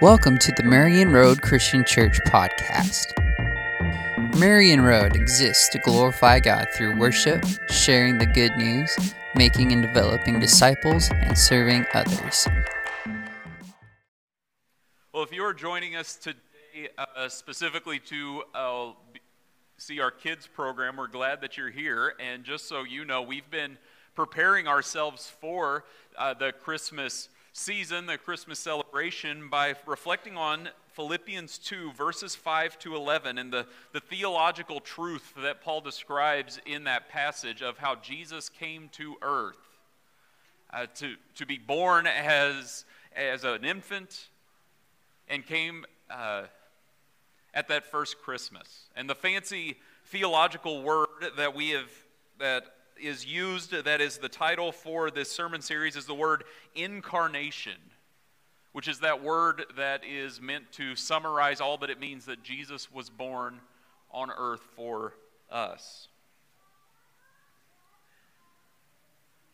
Welcome 0.00 0.38
to 0.38 0.52
the 0.52 0.62
Marion 0.62 1.12
Road 1.12 1.42
Christian 1.42 1.84
Church 1.84 2.18
podcast. 2.26 3.06
Marion 4.38 4.80
Road 4.80 5.16
exists 5.16 5.68
to 5.70 5.78
glorify 5.78 6.40
God 6.40 6.68
through 6.74 6.98
worship, 6.98 7.44
sharing 7.70 8.18
the 8.18 8.26
good 8.26 8.56
news, 8.56 8.94
making 9.34 9.72
and 9.72 9.82
developing 9.82 10.40
disciples, 10.40 11.10
and 11.10 11.36
serving 11.38 11.86
others. 11.94 12.46
Well, 15.12 15.22
if 15.22 15.32
you 15.32 15.42
are 15.44 15.54
joining 15.54 15.96
us 15.96 16.16
today 16.16 16.88
uh, 16.98 17.28
specifically 17.28 17.98
to 18.00 18.42
uh, 18.54 18.92
see 19.76 20.00
our 20.00 20.10
kids 20.10 20.46
program, 20.46 20.96
we're 20.96 21.06
glad 21.06 21.40
that 21.40 21.56
you're 21.56 21.70
here. 21.70 22.14
And 22.18 22.44
just 22.44 22.68
so 22.68 22.84
you 22.84 23.04
know, 23.04 23.22
we've 23.22 23.50
been 23.50 23.78
preparing 24.14 24.68
ourselves 24.68 25.32
for 25.40 25.84
uh, 26.18 26.34
the 26.34 26.52
Christmas 26.52 27.28
season, 27.52 28.06
the 28.06 28.18
Christmas 28.18 28.58
celebration, 28.58 29.48
by 29.48 29.74
reflecting 29.86 30.36
on 30.36 30.70
Philippians 30.94 31.58
2, 31.58 31.92
verses 31.92 32.34
5 32.34 32.78
to 32.80 32.96
11, 32.96 33.38
and 33.38 33.52
the, 33.52 33.66
the 33.92 34.00
theological 34.00 34.80
truth 34.80 35.34
that 35.42 35.60
Paul 35.60 35.80
describes 35.80 36.60
in 36.66 36.84
that 36.84 37.08
passage 37.08 37.62
of 37.62 37.78
how 37.78 37.96
Jesus 37.96 38.48
came 38.48 38.88
to 38.92 39.16
earth 39.22 39.56
uh, 40.72 40.86
to, 40.96 41.14
to 41.36 41.46
be 41.46 41.58
born 41.58 42.06
as, 42.06 42.84
as 43.14 43.44
an 43.44 43.64
infant 43.64 44.28
and 45.28 45.46
came 45.46 45.84
uh, 46.10 46.44
at 47.54 47.68
that 47.68 47.86
first 47.86 48.20
Christmas. 48.20 48.88
And 48.96 49.08
the 49.08 49.14
fancy 49.14 49.76
theological 50.06 50.82
word 50.82 51.08
that 51.36 51.54
we 51.54 51.70
have, 51.70 51.90
that 52.38 52.64
is 53.00 53.26
used, 53.26 53.72
that 53.72 54.00
is 54.00 54.18
the 54.18 54.28
title 54.28 54.72
for 54.72 55.10
this 55.10 55.30
sermon 55.30 55.62
series, 55.62 55.96
is 55.96 56.06
the 56.06 56.14
word 56.14 56.44
incarnation, 56.74 57.78
which 58.72 58.88
is 58.88 59.00
that 59.00 59.22
word 59.22 59.64
that 59.76 60.02
is 60.04 60.40
meant 60.40 60.70
to 60.72 60.96
summarize 60.96 61.60
all 61.60 61.78
that 61.78 61.90
it 61.90 62.00
means 62.00 62.26
that 62.26 62.42
Jesus 62.42 62.90
was 62.92 63.10
born 63.10 63.60
on 64.10 64.30
earth 64.30 64.62
for 64.76 65.14
us. 65.50 66.08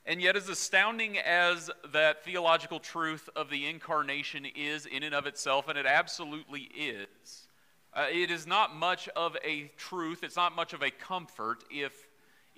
And 0.09 0.23
yet, 0.23 0.37
as 0.37 0.49
astounding 0.49 1.19
as 1.19 1.71
that 1.93 2.25
theological 2.25 2.81
truth 2.81 3.29
of 3.37 3.51
the 3.51 3.67
incarnation 3.67 4.47
is 4.57 4.87
in 4.87 5.03
and 5.03 5.15
of 5.15 5.27
itself, 5.27 5.69
and 5.69 5.77
it 5.77 5.85
absolutely 5.85 6.63
is, 6.63 7.47
uh, 7.93 8.07
it 8.11 8.31
is 8.31 8.47
not 8.47 8.75
much 8.75 9.11
of 9.11 9.37
a 9.45 9.71
truth, 9.77 10.23
it's 10.23 10.35
not 10.35 10.57
much 10.57 10.73
of 10.73 10.83
a 10.83 10.91
comfort 10.91 11.63
if 11.71 12.08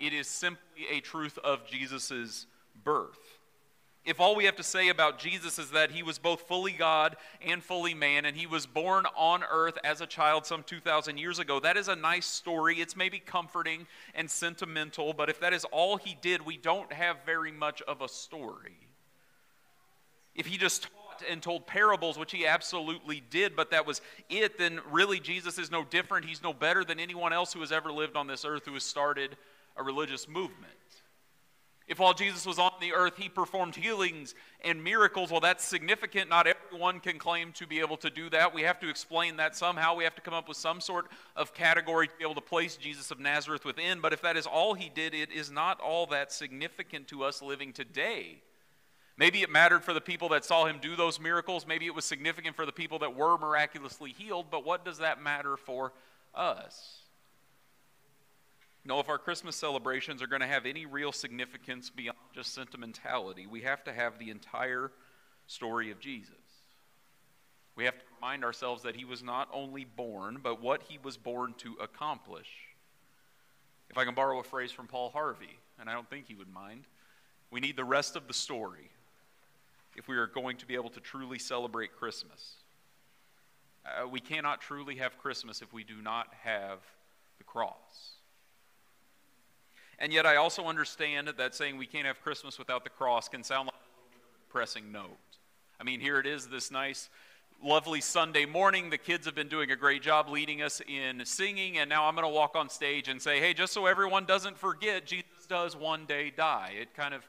it 0.01 0.13
is 0.13 0.27
simply 0.27 0.87
a 0.91 1.01
truth 1.01 1.39
of 1.45 1.67
Jesus' 1.67 2.47
birth. 2.83 3.19
If 4.03 4.19
all 4.19 4.35
we 4.35 4.47
have 4.47 4.57
to 4.57 4.63
say 4.63 4.89
about 4.89 5.19
Jesus 5.19 5.59
is 5.59 5.73
that 5.73 5.91
he 5.91 6.03
was 6.03 6.19
both 6.19 6.49
fully 6.49 6.73
God 6.73 7.17
and 7.45 7.63
fully 7.63 7.93
man, 7.93 8.25
and 8.25 8.35
he 8.35 8.47
was 8.47 8.67
born 8.67 9.05
on 9.15 9.45
earth 9.51 9.77
as 9.85 10.01
a 10.01 10.07
child 10.07 10.47
some 10.47 10.63
2,000 10.63 11.19
years 11.19 11.39
ago, 11.39 11.61
that 11.61 11.77
is 11.77 11.89
a 11.89 11.97
nice 11.97 12.25
story. 12.25 12.81
It's 12.81 12.97
maybe 12.97 13.19
comforting 13.19 13.87
and 14.15 14.31
sentimental, 14.31 15.13
but 15.13 15.29
if 15.29 15.39
that 15.41 15.53
is 15.53 15.67
all 15.67 15.99
he 15.99 16.17
did, 16.23 16.47
we 16.47 16.57
don't 16.57 16.91
have 16.93 17.19
very 17.27 17.53
much 17.53 17.83
of 17.83 18.01
a 18.01 18.09
story. 18.09 18.79
If 20.35 20.47
he 20.47 20.57
just 20.57 20.85
taught 20.85 21.23
and 21.31 21.43
told 21.43 21.67
parables, 21.67 22.19
which 22.19 22.33
he 22.33 22.47
absolutely 22.47 23.23
did, 23.29 23.55
but 23.55 23.71
that 23.73 23.87
was 23.87 24.01
it, 24.31 24.57
then 24.57 24.81
really 24.91 25.21
Jesus 25.21 25.59
is 25.59 25.71
no 25.71 25.85
different. 25.85 26.25
He's 26.25 26.43
no 26.43 26.55
better 26.55 26.85
than 26.85 26.99
anyone 26.99 27.35
else 27.35 27.53
who 27.53 27.61
has 27.61 27.71
ever 27.71 27.93
lived 27.93 28.17
on 28.17 28.27
this 28.27 28.47
earth 28.47 28.65
who 28.65 28.73
has 28.73 28.85
started 28.85 29.37
a 29.77 29.83
religious 29.83 30.29
movement. 30.29 30.73
If 31.91 31.99
while 31.99 32.15
Jesus 32.15 32.47
was 32.47 32.61
on 32.61 32.71
the 32.81 32.93
earth, 32.93 33.17
he 33.17 33.29
performed 33.29 33.75
healings 33.75 34.37
and 34.65 34.85
miracles, 34.85 35.33
well, 35.33 35.41
that's 35.41 35.65
significant. 35.65 36.31
Not 36.31 36.47
everyone 36.47 37.01
can 37.01 37.19
claim 37.19 37.51
to 37.55 37.67
be 37.67 37.81
able 37.81 37.97
to 37.97 38.11
do 38.11 38.31
that. 38.31 38.55
We 38.55 38.63
have 38.63 38.79
to 38.79 38.89
explain 38.89 39.39
that 39.39 39.57
somehow. 39.57 39.97
We 39.97 40.05
have 40.05 40.15
to 40.15 40.21
come 40.21 40.33
up 40.33 40.47
with 40.47 40.57
some 40.57 40.81
sort 40.81 41.07
of 41.35 41.53
category 41.53 42.07
to 42.07 42.13
be 42.17 42.23
able 42.23 42.37
to 42.37 42.41
place 42.41 42.77
Jesus 42.77 43.11
of 43.11 43.19
Nazareth 43.19 43.65
within. 43.65 44.01
But 44.01 44.13
if 44.13 44.23
that 44.23 44.37
is 44.37 44.47
all 44.47 44.75
he 44.75 44.89
did, 44.89 45.15
it 45.15 45.33
is 45.33 45.51
not 45.51 45.81
all 45.81 46.07
that 46.07 46.31
significant 46.31 47.09
to 47.09 47.25
us 47.25 47.43
living 47.43 47.73
today. 47.73 48.41
Maybe 49.17 49.43
it 49.43 49.51
mattered 49.51 49.83
for 49.83 49.93
the 49.93 50.01
people 50.01 50.29
that 50.29 50.45
saw 50.45 50.67
him 50.67 50.79
do 50.81 50.95
those 50.95 51.19
miracles. 51.19 51.67
Maybe 51.67 51.87
it 51.87 51.95
was 51.95 52.05
significant 52.05 52.55
for 52.55 52.67
the 52.67 52.73
people 52.73 53.01
that 53.01 53.17
were 53.17 53.37
miraculously 53.37 54.13
healed. 54.17 54.47
But 54.49 54.65
what 54.65 54.85
does 54.85 54.99
that 54.99 55.21
matter 55.21 55.57
for 55.57 55.93
us? 56.37 57.00
No, 58.85 58.99
if 58.99 59.09
our 59.09 59.19
Christmas 59.19 59.57
celebrations 59.57 60.23
are 60.23 60.27
going 60.27 60.41
to 60.41 60.47
have 60.47 60.65
any 60.65 60.87
real 60.87 61.13
significance 61.13 61.91
beyond 61.91 62.17
just 62.35 62.55
sentimentality, 62.55 63.47
we 63.47 63.61
have 63.61 63.85
to 63.85 63.93
have 63.93 64.19
the 64.19 64.31
entire 64.31 64.91
story 65.47 65.91
of 65.91 66.01
Jesus. 66.01 66.35
We 67.77 67.85
have 67.85 67.99
to 67.99 68.05
remind 68.17 68.45
ourselves 68.45 68.83
that 68.83 68.97
he 68.97 69.05
was 69.05 69.23
not 69.23 69.49
only 69.53 69.85
born, 69.85 70.39
but 70.43 70.63
what 70.63 70.83
he 70.89 70.99
was 71.03 71.17
born 71.17 71.55
to 71.59 71.77
accomplish. 71.81 72.49
If 73.91 73.99
I 73.99 74.05
can 74.05 74.15
borrow 74.15 74.39
a 74.41 74.45
phrase 74.45 74.73
from 74.73 74.87
Paul 74.87 75.11
Harvey, 75.11 75.59
and 75.79 75.89
I 75.89 75.93
don't 75.93 76.09
think 76.09 76.27
he 76.27 76.35
would 76.35 76.53
mind, 76.53 76.85
we 77.51 77.61
need 77.61 77.77
the 77.77 77.85
rest 77.85 78.17
of 78.17 78.29
the 78.29 78.35
story 78.35 78.91
if 79.97 80.09
we 80.09 80.17
are 80.17 80.27
going 80.27 80.57
to 80.59 80.67
be 80.67 80.75
able 80.75 80.91
to 80.91 81.01
truly 81.01 81.39
celebrate 81.39 81.97
Christmas. 81.97 82.55
Uh, 83.85 84.07
we 84.07 84.21
cannot 84.21 84.61
truly 84.61 84.97
have 84.97 85.19
Christmas 85.19 85.63
if 85.63 85.73
we 85.73 85.85
do 85.85 86.01
not 86.01 86.29
have 86.45 86.79
the 87.39 87.45
cross. 87.45 88.20
And 90.01 90.15
yet, 90.15 90.25
I 90.25 90.37
also 90.37 90.65
understand 90.65 91.29
that 91.37 91.55
saying 91.55 91.77
we 91.77 91.87
can't 91.87 92.07
have 92.07 92.23
Christmas 92.23 92.59
without 92.59 92.85
the 92.85 92.91
cross 92.91 93.29
can 93.29 93.45
sound 93.45 93.67
like 93.67 93.75
a 93.75 94.47
depressing 94.47 94.91
note. 94.91 95.19
I 95.79 95.85
mean, 95.85 96.01
here 96.01 96.19
it 96.19 96.27
is, 96.27 96.49
this 96.49 96.71
nice, 96.71 97.11
lovely 97.63 98.01
Sunday 98.01 98.47
morning. 98.47 98.89
The 98.89 98.97
kids 98.97 99.27
have 99.27 99.35
been 99.35 99.49
doing 99.49 99.71
a 99.71 99.77
great 99.77 100.01
job 100.01 100.31
leading 100.31 100.63
us 100.63 100.81
in 100.89 101.23
singing, 101.27 101.77
and 101.77 101.91
now 101.91 102.07
I'm 102.07 102.15
going 102.15 102.27
to 102.27 102.33
walk 102.33 102.57
on 102.57 102.71
stage 102.71 103.09
and 103.09 103.21
say, 103.21 103.41
hey, 103.41 103.53
just 103.53 103.75
so 103.75 103.85
everyone 103.85 104.25
doesn't 104.25 104.57
forget, 104.57 105.05
Jesus 105.05 105.47
does 105.49 105.77
one 105.77 106.07
day 106.07 106.33
die. 106.35 106.73
It 106.81 106.95
kind 106.95 107.13
of 107.13 107.29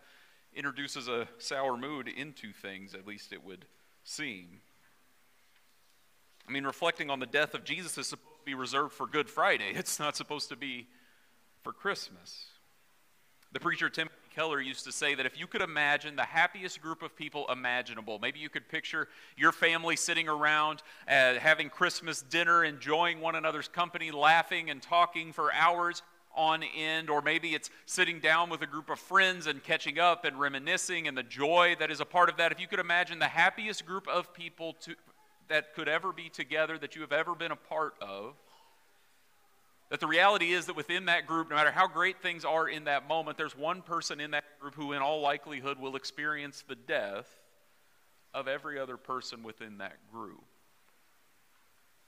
introduces 0.55 1.09
a 1.09 1.27
sour 1.39 1.75
mood 1.75 2.07
into 2.07 2.53
things, 2.53 2.93
at 2.93 3.05
least 3.05 3.33
it 3.33 3.43
would 3.43 3.65
seem. 4.05 4.61
I 6.47 6.51
mean, 6.51 6.63
reflecting 6.63 7.09
on 7.09 7.19
the 7.19 7.25
death 7.25 7.53
of 7.53 7.65
Jesus 7.65 7.97
is 7.97 8.07
supposed 8.07 8.39
to 8.39 8.45
be 8.45 8.53
reserved 8.53 8.93
for 8.93 9.07
Good 9.07 9.29
Friday, 9.29 9.73
it's 9.75 9.99
not 9.99 10.15
supposed 10.15 10.47
to 10.49 10.55
be 10.55 10.87
for 11.63 11.73
Christmas. 11.73 12.45
The 13.53 13.59
preacher 13.59 13.89
Timothy 13.89 14.15
Keller 14.33 14.61
used 14.61 14.85
to 14.85 14.93
say 14.93 15.13
that 15.13 15.25
if 15.25 15.37
you 15.37 15.45
could 15.45 15.61
imagine 15.61 16.15
the 16.15 16.23
happiest 16.23 16.81
group 16.81 17.01
of 17.01 17.15
people 17.17 17.45
imaginable, 17.51 18.17
maybe 18.17 18.39
you 18.39 18.47
could 18.47 18.69
picture 18.69 19.09
your 19.35 19.51
family 19.51 19.97
sitting 19.97 20.29
around 20.29 20.81
uh, 21.05 21.33
having 21.33 21.69
Christmas 21.69 22.21
dinner, 22.21 22.63
enjoying 22.63 23.19
one 23.19 23.35
another's 23.35 23.67
company, 23.67 24.09
laughing 24.09 24.69
and 24.69 24.81
talking 24.81 25.33
for 25.33 25.51
hours 25.53 26.01
on 26.33 26.63
end, 26.63 27.09
or 27.09 27.21
maybe 27.21 27.53
it's 27.53 27.69
sitting 27.85 28.21
down 28.21 28.49
with 28.49 28.61
a 28.61 28.67
group 28.67 28.89
of 28.89 28.97
friends 28.99 29.47
and 29.47 29.61
catching 29.61 29.99
up 29.99 30.23
and 30.23 30.39
reminiscing 30.39 31.09
and 31.09 31.17
the 31.17 31.23
joy 31.23 31.75
that 31.77 31.91
is 31.91 31.99
a 31.99 32.05
part 32.05 32.29
of 32.29 32.37
that. 32.37 32.53
If 32.53 32.59
you 32.61 32.67
could 32.67 32.79
imagine 32.79 33.19
the 33.19 33.25
happiest 33.25 33.85
group 33.85 34.07
of 34.07 34.33
people 34.33 34.77
to, 34.81 34.95
that 35.49 35.75
could 35.75 35.89
ever 35.89 36.13
be 36.13 36.29
together 36.29 36.77
that 36.77 36.95
you 36.95 37.01
have 37.01 37.11
ever 37.11 37.35
been 37.35 37.51
a 37.51 37.57
part 37.57 37.95
of, 38.01 38.35
that 39.91 39.99
the 39.99 40.07
reality 40.07 40.53
is 40.53 40.67
that 40.67 40.75
within 40.77 41.05
that 41.05 41.27
group, 41.27 41.49
no 41.49 41.57
matter 41.57 41.69
how 41.69 41.85
great 41.85 42.21
things 42.21 42.45
are 42.45 42.69
in 42.69 42.85
that 42.85 43.09
moment, 43.09 43.37
there's 43.37 43.57
one 43.57 43.81
person 43.81 44.21
in 44.21 44.31
that 44.31 44.45
group 44.61 44.73
who, 44.73 44.93
in 44.93 45.01
all 45.01 45.19
likelihood, 45.19 45.77
will 45.77 45.97
experience 45.97 46.63
the 46.65 46.75
death 46.75 47.27
of 48.33 48.47
every 48.47 48.79
other 48.79 48.95
person 48.95 49.43
within 49.43 49.79
that 49.79 49.97
group. 50.09 50.45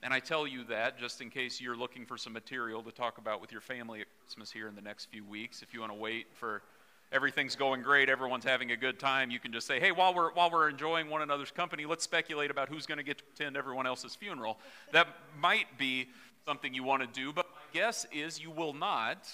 And 0.02 0.14
I 0.14 0.22
tell 0.22 0.48
you 0.48 0.64
that 0.66 0.98
just 0.98 1.20
in 1.20 1.30
case 1.30 1.60
you're 1.60 1.76
looking 1.76 2.06
for 2.06 2.18
some 2.18 2.32
material 2.32 2.82
to 2.84 2.92
talk 2.92 3.18
about 3.18 3.42
with 3.42 3.52
your 3.52 3.60
family 3.60 4.00
at 4.00 4.08
Christmas 4.22 4.50
here 4.50 4.70
in 4.70 4.76
the 4.76 4.82
next 4.82 5.06
few 5.06 5.26
weeks. 5.26 5.62
If 5.62 5.74
you 5.74 5.82
want 5.82 5.92
to 5.92 6.00
wait 6.00 6.28
for 6.34 6.64
everything's 7.12 7.58
going 7.58 7.82
great, 7.82 8.08
everyone's 8.08 8.46
having 8.46 8.72
a 8.72 8.78
good 8.78 8.98
time, 8.98 9.30
you 9.30 9.40
can 9.40 9.52
just 9.52 9.68
say, 9.68 9.82
hey, 9.82 9.92
while 9.92 10.14
we're, 10.14 10.32
while 10.32 10.50
we're 10.50 10.70
enjoying 10.70 11.10
one 11.10 11.22
another's 11.22 11.52
company, 11.52 11.86
let's 11.86 12.06
speculate 12.06 12.50
about 12.50 12.70
who's 12.70 12.86
going 12.86 12.98
to 12.98 13.04
get 13.04 13.18
to 13.18 13.24
attend 13.36 13.58
everyone 13.58 13.86
else's 13.86 14.16
funeral. 14.16 14.58
That 14.94 15.08
might 15.38 15.78
be 15.78 16.08
something 16.46 16.74
you 16.74 16.84
want 16.84 17.02
to 17.02 17.08
do, 17.08 17.32
but 17.32 17.46
guess 17.74 18.06
is 18.12 18.40
you 18.40 18.52
will 18.52 18.74
not 18.74 19.28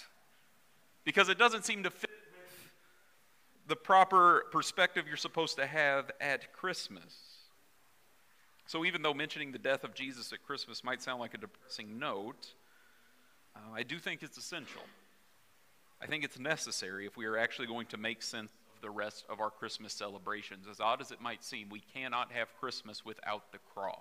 because 1.04 1.28
it 1.28 1.38
doesn't 1.38 1.64
seem 1.64 1.82
to 1.84 1.90
fit 1.90 2.10
with 2.32 2.72
the 3.68 3.76
proper 3.76 4.46
perspective 4.50 5.06
you're 5.06 5.16
supposed 5.16 5.56
to 5.56 5.66
have 5.66 6.10
at 6.20 6.52
Christmas. 6.52 7.14
So, 8.66 8.84
even 8.84 9.02
though 9.02 9.14
mentioning 9.14 9.52
the 9.52 9.58
death 9.58 9.82
of 9.84 9.94
Jesus 9.94 10.32
at 10.32 10.42
Christmas 10.44 10.84
might 10.84 11.02
sound 11.02 11.20
like 11.20 11.34
a 11.34 11.38
depressing 11.38 11.98
note, 11.98 12.54
uh, 13.56 13.74
I 13.74 13.82
do 13.82 13.98
think 13.98 14.22
it's 14.22 14.38
essential. 14.38 14.82
I 16.00 16.06
think 16.06 16.24
it's 16.24 16.38
necessary 16.38 17.06
if 17.06 17.16
we 17.16 17.26
are 17.26 17.36
actually 17.36 17.66
going 17.66 17.86
to 17.88 17.96
make 17.96 18.22
sense 18.22 18.52
of 18.74 18.80
the 18.80 18.90
rest 18.90 19.24
of 19.28 19.40
our 19.40 19.50
Christmas 19.50 19.92
celebrations. 19.92 20.66
As 20.70 20.80
odd 20.80 21.00
as 21.00 21.10
it 21.10 21.20
might 21.20 21.44
seem, 21.44 21.68
we 21.68 21.82
cannot 21.94 22.32
have 22.32 22.48
Christmas 22.58 23.04
without 23.04 23.52
the 23.52 23.58
cross. 23.74 23.96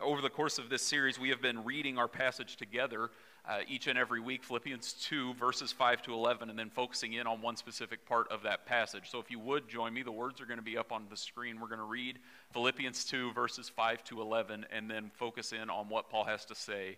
Over 0.00 0.20
the 0.20 0.30
course 0.30 0.58
of 0.58 0.70
this 0.70 0.82
series, 0.82 1.20
we 1.20 1.28
have 1.28 1.40
been 1.40 1.62
reading 1.62 1.98
our 1.98 2.08
passage 2.08 2.56
together 2.56 3.10
uh, 3.48 3.58
each 3.68 3.86
and 3.86 3.96
every 3.96 4.18
week 4.18 4.42
Philippians 4.42 4.92
2, 4.94 5.34
verses 5.34 5.70
5 5.70 6.02
to 6.02 6.14
11, 6.14 6.50
and 6.50 6.58
then 6.58 6.68
focusing 6.68 7.12
in 7.12 7.28
on 7.28 7.40
one 7.40 7.56
specific 7.56 8.04
part 8.04 8.26
of 8.28 8.42
that 8.42 8.66
passage. 8.66 9.08
So 9.08 9.20
if 9.20 9.30
you 9.30 9.38
would 9.38 9.68
join 9.68 9.94
me, 9.94 10.02
the 10.02 10.10
words 10.10 10.40
are 10.40 10.46
going 10.46 10.58
to 10.58 10.64
be 10.64 10.76
up 10.76 10.90
on 10.90 11.06
the 11.10 11.16
screen. 11.16 11.60
We're 11.60 11.68
going 11.68 11.78
to 11.78 11.84
read 11.84 12.18
Philippians 12.52 13.04
2, 13.04 13.34
verses 13.34 13.68
5 13.68 14.02
to 14.04 14.20
11, 14.20 14.66
and 14.72 14.90
then 14.90 15.12
focus 15.14 15.52
in 15.52 15.70
on 15.70 15.88
what 15.88 16.10
Paul 16.10 16.24
has 16.24 16.44
to 16.46 16.56
say 16.56 16.96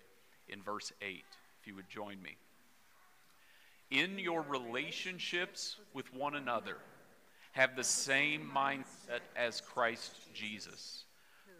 in 0.48 0.62
verse 0.62 0.90
8. 1.02 1.22
If 1.60 1.66
you 1.66 1.74
would 1.74 1.90
join 1.90 2.22
me. 2.22 2.36
In 3.90 4.18
your 4.18 4.40
relationships 4.40 5.76
with 5.92 6.12
one 6.14 6.34
another, 6.34 6.78
have 7.52 7.76
the 7.76 7.84
same 7.84 8.50
mindset 8.54 9.20
as 9.36 9.60
Christ 9.60 10.12
Jesus, 10.32 11.05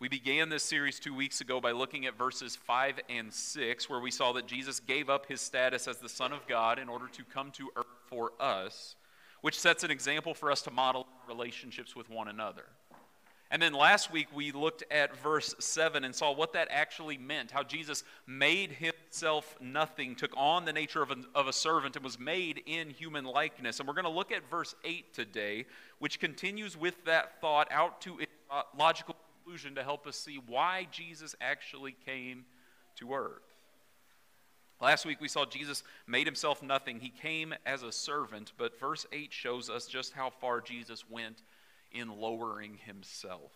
We 0.00 0.08
began 0.08 0.48
this 0.48 0.62
series 0.62 0.98
two 0.98 1.14
weeks 1.14 1.42
ago 1.42 1.60
by 1.60 1.72
looking 1.72 2.06
at 2.06 2.16
verses 2.16 2.56
5 2.56 3.00
and 3.10 3.30
6, 3.30 3.90
where 3.90 4.00
we 4.00 4.10
saw 4.10 4.32
that 4.32 4.46
Jesus 4.46 4.80
gave 4.80 5.10
up 5.10 5.26
his 5.26 5.42
status 5.42 5.86
as 5.86 5.98
the 5.98 6.08
Son 6.08 6.32
of 6.32 6.46
God 6.46 6.78
in 6.78 6.88
order 6.88 7.06
to 7.08 7.22
come 7.22 7.50
to 7.50 7.68
earth 7.76 7.84
for 8.06 8.32
us, 8.40 8.96
which 9.42 9.60
sets 9.60 9.84
an 9.84 9.90
example 9.90 10.32
for 10.32 10.50
us 10.50 10.62
to 10.62 10.70
model 10.70 11.06
relationships 11.28 11.94
with 11.94 12.08
one 12.08 12.28
another. 12.28 12.64
And 13.50 13.60
then 13.60 13.74
last 13.74 14.10
week 14.10 14.28
we 14.34 14.52
looked 14.52 14.84
at 14.90 15.20
verse 15.22 15.54
7 15.58 16.02
and 16.02 16.14
saw 16.14 16.32
what 16.32 16.54
that 16.54 16.68
actually 16.70 17.18
meant 17.18 17.50
how 17.50 17.62
Jesus 17.62 18.02
made 18.26 18.72
himself 18.72 19.54
nothing, 19.60 20.14
took 20.14 20.32
on 20.34 20.64
the 20.64 20.72
nature 20.72 21.02
of 21.02 21.10
a, 21.10 21.16
of 21.34 21.46
a 21.46 21.52
servant, 21.52 21.96
and 21.96 22.02
was 22.02 22.18
made 22.18 22.62
in 22.64 22.88
human 22.88 23.26
likeness. 23.26 23.80
And 23.80 23.86
we're 23.86 23.92
going 23.92 24.04
to 24.04 24.10
look 24.10 24.32
at 24.32 24.48
verse 24.48 24.74
8 24.82 25.12
today, 25.12 25.66
which 25.98 26.20
continues 26.20 26.74
with 26.74 27.04
that 27.04 27.38
thought 27.42 27.68
out 27.70 28.00
to 28.00 28.18
its 28.20 28.32
logical 28.78 29.14
conclusion 29.50 29.74
to 29.74 29.82
help 29.82 30.06
us 30.06 30.16
see 30.16 30.38
why 30.46 30.86
Jesus 30.92 31.34
actually 31.40 31.96
came 32.06 32.44
to 32.94 33.12
earth. 33.12 33.42
Last 34.80 35.04
week 35.04 35.20
we 35.20 35.26
saw 35.26 35.44
Jesus 35.44 35.82
made 36.06 36.28
himself 36.28 36.62
nothing. 36.62 37.00
He 37.00 37.08
came 37.08 37.52
as 37.66 37.82
a 37.82 37.90
servant, 37.90 38.52
but 38.56 38.78
verse 38.78 39.06
8 39.12 39.32
shows 39.32 39.68
us 39.68 39.86
just 39.86 40.12
how 40.12 40.30
far 40.30 40.60
Jesus 40.60 41.04
went 41.10 41.42
in 41.90 42.20
lowering 42.20 42.78
himself. 42.86 43.50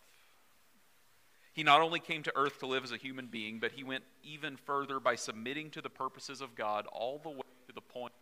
He 1.52 1.62
not 1.62 1.80
only 1.80 2.00
came 2.00 2.24
to 2.24 2.32
earth 2.34 2.58
to 2.58 2.66
live 2.66 2.82
as 2.82 2.90
a 2.90 2.96
human 2.96 3.26
being, 3.26 3.60
but 3.60 3.70
he 3.70 3.84
went 3.84 4.02
even 4.24 4.56
further 4.56 4.98
by 4.98 5.14
submitting 5.14 5.70
to 5.70 5.80
the 5.80 5.88
purposes 5.88 6.40
of 6.40 6.56
God 6.56 6.86
all 6.92 7.20
the 7.22 7.30
way 7.30 7.46
to 7.68 7.72
the 7.72 7.80
point 7.80 8.14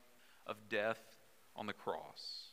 of 0.46 0.56
death 0.68 1.00
on 1.56 1.64
the 1.64 1.72
cross. 1.72 2.51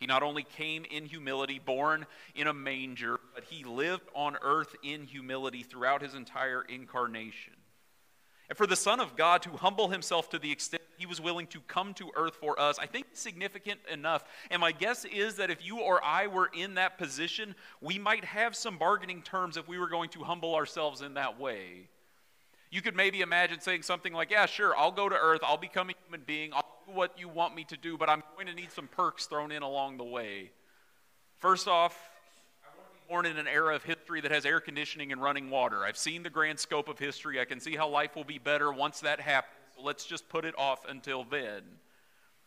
He 0.00 0.06
not 0.06 0.22
only 0.22 0.42
came 0.42 0.86
in 0.86 1.04
humility, 1.04 1.60
born 1.62 2.06
in 2.34 2.46
a 2.46 2.54
manger, 2.54 3.20
but 3.34 3.44
he 3.44 3.64
lived 3.64 4.08
on 4.14 4.38
earth 4.40 4.74
in 4.82 5.04
humility 5.04 5.62
throughout 5.62 6.00
his 6.00 6.14
entire 6.14 6.62
incarnation. 6.62 7.52
And 8.48 8.56
for 8.56 8.66
the 8.66 8.76
Son 8.76 8.98
of 8.98 9.14
God 9.14 9.42
to 9.42 9.50
humble 9.50 9.88
himself 9.88 10.30
to 10.30 10.38
the 10.38 10.50
extent 10.50 10.82
he 10.96 11.04
was 11.04 11.20
willing 11.20 11.46
to 11.48 11.60
come 11.60 11.92
to 11.94 12.10
earth 12.16 12.34
for 12.34 12.58
us, 12.58 12.78
I 12.78 12.86
think 12.86 13.08
significant 13.12 13.80
enough. 13.92 14.24
And 14.50 14.60
my 14.60 14.72
guess 14.72 15.04
is 15.04 15.36
that 15.36 15.50
if 15.50 15.64
you 15.64 15.80
or 15.80 16.02
I 16.02 16.26
were 16.26 16.50
in 16.52 16.74
that 16.74 16.96
position, 16.96 17.54
we 17.82 17.98
might 17.98 18.24
have 18.24 18.56
some 18.56 18.78
bargaining 18.78 19.20
terms 19.20 19.58
if 19.58 19.68
we 19.68 19.78
were 19.78 19.88
going 19.88 20.08
to 20.10 20.20
humble 20.20 20.54
ourselves 20.54 21.02
in 21.02 21.14
that 21.14 21.38
way. 21.38 21.88
You 22.70 22.80
could 22.80 22.96
maybe 22.96 23.20
imagine 23.20 23.60
saying 23.60 23.82
something 23.82 24.12
like, 24.14 24.30
Yeah, 24.30 24.46
sure, 24.46 24.76
I'll 24.76 24.92
go 24.92 25.08
to 25.10 25.16
earth, 25.16 25.40
I'll 25.42 25.56
become 25.56 25.90
a 25.90 25.94
human 26.04 26.22
being, 26.26 26.52
I'll 26.54 26.69
what 26.94 27.18
you 27.18 27.28
want 27.28 27.54
me 27.54 27.64
to 27.64 27.76
do, 27.76 27.96
but 27.96 28.08
I'm 28.08 28.22
going 28.34 28.46
to 28.46 28.54
need 28.54 28.72
some 28.72 28.88
perks 28.88 29.26
thrown 29.26 29.52
in 29.52 29.62
along 29.62 29.96
the 29.96 30.04
way. 30.04 30.50
First 31.38 31.68
off, 31.68 31.96
I 32.62 32.68
want 32.76 32.88
to 32.88 32.98
be 32.98 33.08
born 33.08 33.26
in 33.26 33.38
an 33.38 33.52
era 33.52 33.74
of 33.74 33.84
history 33.84 34.20
that 34.20 34.30
has 34.30 34.44
air 34.44 34.60
conditioning 34.60 35.12
and 35.12 35.22
running 35.22 35.50
water. 35.50 35.84
I've 35.84 35.96
seen 35.96 36.22
the 36.22 36.30
grand 36.30 36.58
scope 36.58 36.88
of 36.88 36.98
history. 36.98 37.40
I 37.40 37.44
can 37.44 37.60
see 37.60 37.76
how 37.76 37.88
life 37.88 38.14
will 38.16 38.24
be 38.24 38.38
better 38.38 38.72
once 38.72 39.00
that 39.00 39.20
happens. 39.20 39.54
So 39.76 39.82
let's 39.82 40.04
just 40.04 40.28
put 40.28 40.44
it 40.44 40.54
off 40.58 40.80
until 40.88 41.24
then. 41.24 41.62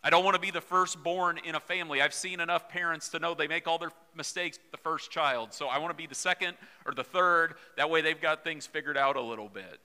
I 0.06 0.10
don't 0.10 0.25
want 0.25 0.36
to 0.36 0.42
be 0.42 0.51
the 0.51 0.62
firstborn 0.62 1.40
in 1.45 1.56
a 1.56 1.62
family. 1.62 2.01
I've 2.01 2.13
seen 2.13 2.42
enough 2.42 2.68
parents 2.68 3.07
to 3.10 3.19
know 3.19 3.34
they 3.34 3.48
make 3.48 3.68
all 3.68 3.78
their 3.78 3.94
mistakes 4.16 4.60
the 4.72 4.78
first 4.78 5.12
child. 5.12 5.54
So 5.54 5.68
I 5.68 5.78
want 5.78 5.92
to 5.92 5.98
be 5.98 6.07
the 6.07 6.16
second 6.16 6.57
or 6.86 6.94
the 6.94 7.06
third. 7.06 7.56
That 7.78 7.90
way 7.90 8.01
they've 8.01 8.19
got 8.19 8.44
things 8.44 8.66
figured 8.66 8.98
out 8.98 9.16
a 9.16 9.22
little 9.22 9.48
bit. 9.48 9.80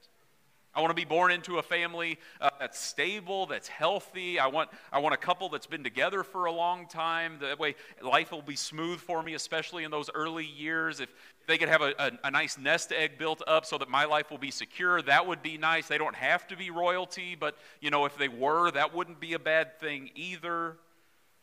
I 0.75 0.81
want 0.81 0.91
to 0.91 0.95
be 0.95 1.05
born 1.05 1.33
into 1.33 1.59
a 1.59 1.63
family 1.63 2.19
uh, 2.41 2.51
that's 2.61 2.79
stable, 2.79 3.47
that's 3.47 3.69
healthy. 3.69 4.39
I 4.39 4.47
want, 4.47 4.71
I 4.93 4.99
want 5.01 5.15
a 5.15 5.19
couple 5.19 5.49
that's 5.49 5.67
been 5.67 5.83
together 5.83 6.23
for 6.23 6.45
a 6.45 6.53
long 6.53 6.87
time. 6.87 7.39
That 7.41 7.59
way, 7.59 7.75
life 8.03 8.31
will 8.31 8.43
be 8.43 8.55
smooth 8.55 9.01
for 9.01 9.23
me, 9.23 9.35
especially 9.35 9.85
in 9.85 9.91
those 9.91 10.11
early 10.15 10.45
years. 10.45 11.01
If 11.01 11.09
they 11.47 11.59
could 11.59 11.69
have 11.69 11.81
a, 11.81 11.95
a, 11.99 12.11
a 12.25 12.31
nice 12.31 12.59
nest 12.59 12.93
egg 12.93 13.19
built 13.19 13.43
up 13.47 13.65
so 13.65 13.79
that 13.79 13.89
my 13.89 14.05
life 14.05 14.31
will 14.31 14.39
be 14.39 14.51
secure, 14.51 15.01
that 15.03 15.27
would 15.27 15.43
be 15.43 15.57
nice. 15.57 15.89
They 15.89 15.99
don't 15.99 16.17
have 16.17 16.47
to 16.49 16.57
be 16.57 16.71
royalty, 16.71 17.35
but 17.35 17.57
you 17.81 17.91
know, 17.91 18.05
if 18.05 18.17
they 18.17 18.29
were, 18.29 18.71
that 18.71 18.95
wouldn't 18.95 19.21
be 19.21 19.33
a 19.33 19.39
bad 19.39 19.81
thing 19.81 20.11
either. 20.15 20.77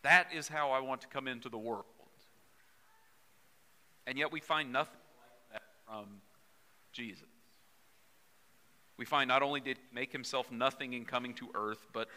That 0.03 0.27
is 0.33 0.47
how 0.47 0.71
I 0.71 0.79
want 0.79 1.01
to 1.01 1.07
come 1.07 1.27
into 1.27 1.49
the 1.49 1.57
world. 1.57 1.85
And 4.07 4.19
yet, 4.19 4.31
we 4.31 4.39
find 4.39 4.71
nothing 4.71 4.99
like 5.51 5.61
that 5.61 5.63
from 5.87 6.05
Jesus 6.93 7.34
we 8.97 9.05
find 9.05 9.27
not 9.27 9.41
only 9.41 9.59
did 9.59 9.77
make 9.93 10.11
himself 10.11 10.51
nothing 10.51 10.93
in 10.93 11.05
coming 11.05 11.33
to 11.35 11.49
earth, 11.53 11.85
but 11.93 12.07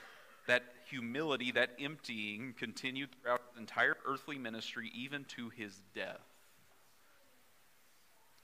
that 0.46 0.62
humility, 0.88 1.52
that 1.52 1.70
emptying, 1.80 2.54
continued 2.58 3.10
throughout 3.20 3.42
his 3.50 3.60
entire 3.60 3.96
earthly 4.06 4.38
ministry, 4.38 4.90
even 4.94 5.24
to 5.24 5.50
his 5.50 5.80
death. 5.94 6.20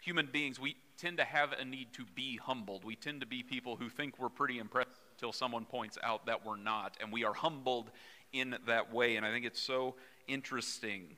Human 0.02 0.28
beings, 0.30 0.60
we 0.60 0.76
tend 0.98 1.16
to 1.16 1.24
have 1.24 1.52
a 1.52 1.64
need 1.64 1.92
to 1.94 2.04
be 2.14 2.36
humbled. 2.36 2.84
We 2.84 2.94
tend 2.94 3.20
to 3.20 3.26
be 3.26 3.42
people 3.42 3.76
who 3.76 3.88
think 3.88 4.18
we're 4.18 4.28
pretty 4.28 4.58
impressive 4.58 4.92
until 5.14 5.32
someone 5.32 5.64
points 5.64 5.96
out 6.02 6.26
that 6.26 6.44
we're 6.44 6.56
not, 6.56 6.96
and 7.00 7.12
we 7.12 7.24
are 7.24 7.32
humbled 7.32 7.90
in 8.32 8.56
that 8.66 8.92
way. 8.92 9.16
And 9.16 9.24
I 9.24 9.30
think 9.30 9.46
it's 9.46 9.62
so 9.62 9.94
interesting 10.26 11.16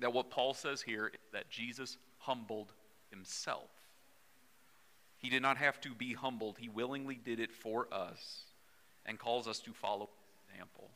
that 0.00 0.12
what 0.12 0.30
Paul 0.30 0.54
says 0.54 0.80
here 0.80 1.12
that 1.32 1.50
Jesus 1.50 1.98
humbled 2.18 2.72
himself. 3.10 3.68
He 5.22 5.30
did 5.30 5.40
not 5.40 5.56
have 5.56 5.80
to 5.82 5.94
be 5.94 6.12
humbled, 6.12 6.58
He 6.58 6.68
willingly 6.68 7.14
did 7.14 7.40
it 7.40 7.52
for 7.52 7.86
us 7.92 8.42
and 9.06 9.18
calls 9.18 9.48
us 9.48 9.60
to 9.60 9.72
follow 9.72 10.10
His 10.10 10.52
example. 10.52 10.90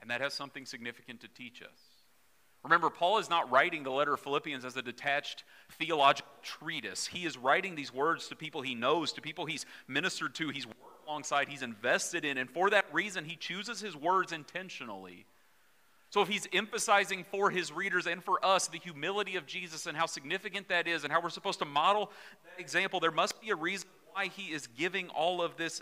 And 0.00 0.10
that 0.10 0.20
has 0.20 0.34
something 0.34 0.66
significant 0.66 1.20
to 1.20 1.28
teach 1.28 1.62
us. 1.62 1.78
Remember, 2.62 2.90
Paul 2.90 3.18
is 3.18 3.30
not 3.30 3.50
writing 3.50 3.84
the 3.84 3.90
letter 3.90 4.12
of 4.12 4.20
Philippians 4.20 4.64
as 4.64 4.76
a 4.76 4.82
detached 4.82 5.44
theological 5.78 6.30
treatise. 6.42 7.06
He 7.06 7.24
is 7.24 7.38
writing 7.38 7.74
these 7.74 7.92
words 7.92 8.28
to 8.28 8.36
people 8.36 8.60
he 8.60 8.74
knows, 8.74 9.12
to 9.14 9.22
people 9.22 9.46
he's 9.46 9.64
ministered 9.88 10.34
to, 10.36 10.50
he's 10.50 10.66
worked 10.66 11.06
alongside, 11.06 11.48
he's 11.48 11.62
invested 11.62 12.24
in, 12.24 12.36
and 12.36 12.50
for 12.50 12.68
that 12.70 12.84
reason, 12.92 13.24
he 13.24 13.36
chooses 13.36 13.80
his 13.80 13.96
words 13.96 14.32
intentionally. 14.32 15.24
So, 16.10 16.22
if 16.22 16.28
he's 16.28 16.48
emphasizing 16.52 17.24
for 17.30 17.50
his 17.50 17.72
readers 17.72 18.08
and 18.08 18.22
for 18.22 18.44
us 18.44 18.66
the 18.66 18.78
humility 18.78 19.36
of 19.36 19.46
Jesus 19.46 19.86
and 19.86 19.96
how 19.96 20.06
significant 20.06 20.68
that 20.68 20.88
is 20.88 21.04
and 21.04 21.12
how 21.12 21.22
we're 21.22 21.30
supposed 21.30 21.60
to 21.60 21.64
model 21.64 22.10
that 22.44 22.60
example, 22.60 22.98
there 22.98 23.12
must 23.12 23.40
be 23.40 23.50
a 23.50 23.56
reason 23.56 23.88
why 24.12 24.26
he 24.26 24.52
is 24.52 24.66
giving 24.66 25.08
all 25.10 25.40
of 25.40 25.56
this 25.56 25.80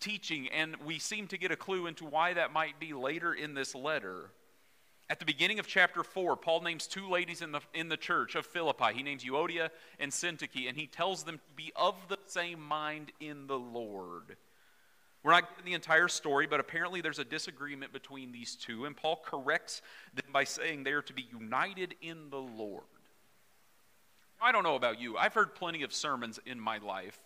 teaching. 0.00 0.48
And 0.48 0.74
we 0.86 0.98
seem 0.98 1.26
to 1.28 1.36
get 1.36 1.50
a 1.50 1.56
clue 1.56 1.86
into 1.86 2.06
why 2.06 2.32
that 2.32 2.50
might 2.50 2.80
be 2.80 2.94
later 2.94 3.34
in 3.34 3.52
this 3.52 3.74
letter. 3.74 4.30
At 5.10 5.18
the 5.18 5.26
beginning 5.26 5.58
of 5.58 5.66
chapter 5.66 6.02
4, 6.02 6.36
Paul 6.36 6.62
names 6.62 6.86
two 6.86 7.08
ladies 7.08 7.42
in 7.42 7.52
the, 7.52 7.60
in 7.74 7.90
the 7.90 7.96
church 7.96 8.34
of 8.36 8.46
Philippi. 8.46 8.94
He 8.94 9.02
names 9.02 9.24
Euodia 9.24 9.68
and 9.98 10.10
Syntyche, 10.12 10.68
and 10.68 10.76
he 10.76 10.86
tells 10.86 11.24
them 11.24 11.36
to 11.36 11.54
be 11.56 11.72
of 11.76 11.94
the 12.08 12.18
same 12.26 12.60
mind 12.60 13.12
in 13.20 13.46
the 13.46 13.58
Lord. 13.58 14.36
We're 15.22 15.32
not 15.32 15.50
getting 15.50 15.64
the 15.64 15.74
entire 15.74 16.08
story, 16.08 16.46
but 16.46 16.60
apparently 16.60 17.00
there's 17.00 17.18
a 17.18 17.24
disagreement 17.24 17.92
between 17.92 18.32
these 18.32 18.54
two, 18.54 18.84
and 18.84 18.96
Paul 18.96 19.20
corrects 19.24 19.82
them 20.14 20.32
by 20.32 20.44
saying 20.44 20.84
they 20.84 20.92
are 20.92 21.02
to 21.02 21.12
be 21.12 21.26
united 21.32 21.94
in 22.00 22.30
the 22.30 22.38
Lord. 22.38 22.84
I 24.40 24.52
don't 24.52 24.62
know 24.62 24.76
about 24.76 25.00
you. 25.00 25.16
I've 25.16 25.34
heard 25.34 25.54
plenty 25.54 25.82
of 25.82 25.92
sermons 25.92 26.38
in 26.46 26.60
my 26.60 26.78
life. 26.78 27.18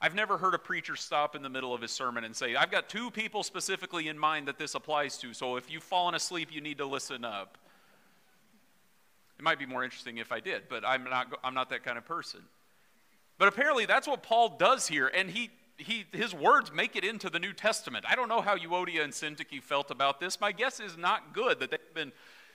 I've 0.00 0.14
never 0.14 0.36
heard 0.36 0.52
a 0.52 0.58
preacher 0.58 0.96
stop 0.96 1.36
in 1.36 1.42
the 1.42 1.48
middle 1.48 1.72
of 1.72 1.80
his 1.80 1.92
sermon 1.92 2.24
and 2.24 2.34
say, 2.34 2.56
I've 2.56 2.70
got 2.70 2.88
two 2.88 3.10
people 3.10 3.42
specifically 3.42 4.08
in 4.08 4.18
mind 4.18 4.48
that 4.48 4.58
this 4.58 4.74
applies 4.74 5.16
to, 5.18 5.32
so 5.32 5.56
if 5.56 5.70
you've 5.70 5.82
fallen 5.82 6.14
asleep, 6.14 6.48
you 6.52 6.60
need 6.60 6.78
to 6.78 6.86
listen 6.86 7.24
up. 7.24 7.56
It 9.38 9.44
might 9.44 9.58
be 9.58 9.66
more 9.66 9.82
interesting 9.84 10.18
if 10.18 10.32
I 10.32 10.40
did, 10.40 10.64
but 10.68 10.84
I'm 10.84 11.04
not, 11.04 11.28
I'm 11.42 11.54
not 11.54 11.70
that 11.70 11.84
kind 11.84 11.96
of 11.96 12.04
person. 12.04 12.40
But 13.38 13.48
apparently 13.48 13.86
that's 13.86 14.06
what 14.06 14.22
Paul 14.22 14.56
does 14.58 14.86
here, 14.86 15.06
and 15.06 15.30
he, 15.30 15.50
he, 15.76 16.04
his 16.12 16.34
words 16.34 16.72
make 16.72 16.96
it 16.96 17.04
into 17.04 17.30
the 17.30 17.38
New 17.38 17.52
Testament. 17.52 18.04
I 18.08 18.14
don't 18.14 18.28
know 18.28 18.40
how 18.40 18.56
Euodia 18.56 19.02
and 19.02 19.12
Syntyche 19.12 19.62
felt 19.62 19.90
about 19.90 20.20
this. 20.20 20.40
My 20.40 20.52
guess 20.52 20.80
is 20.80 20.96
not 20.96 21.32
good 21.32 21.60
that 21.60 21.70
they've 21.70 21.94
been 21.94 22.12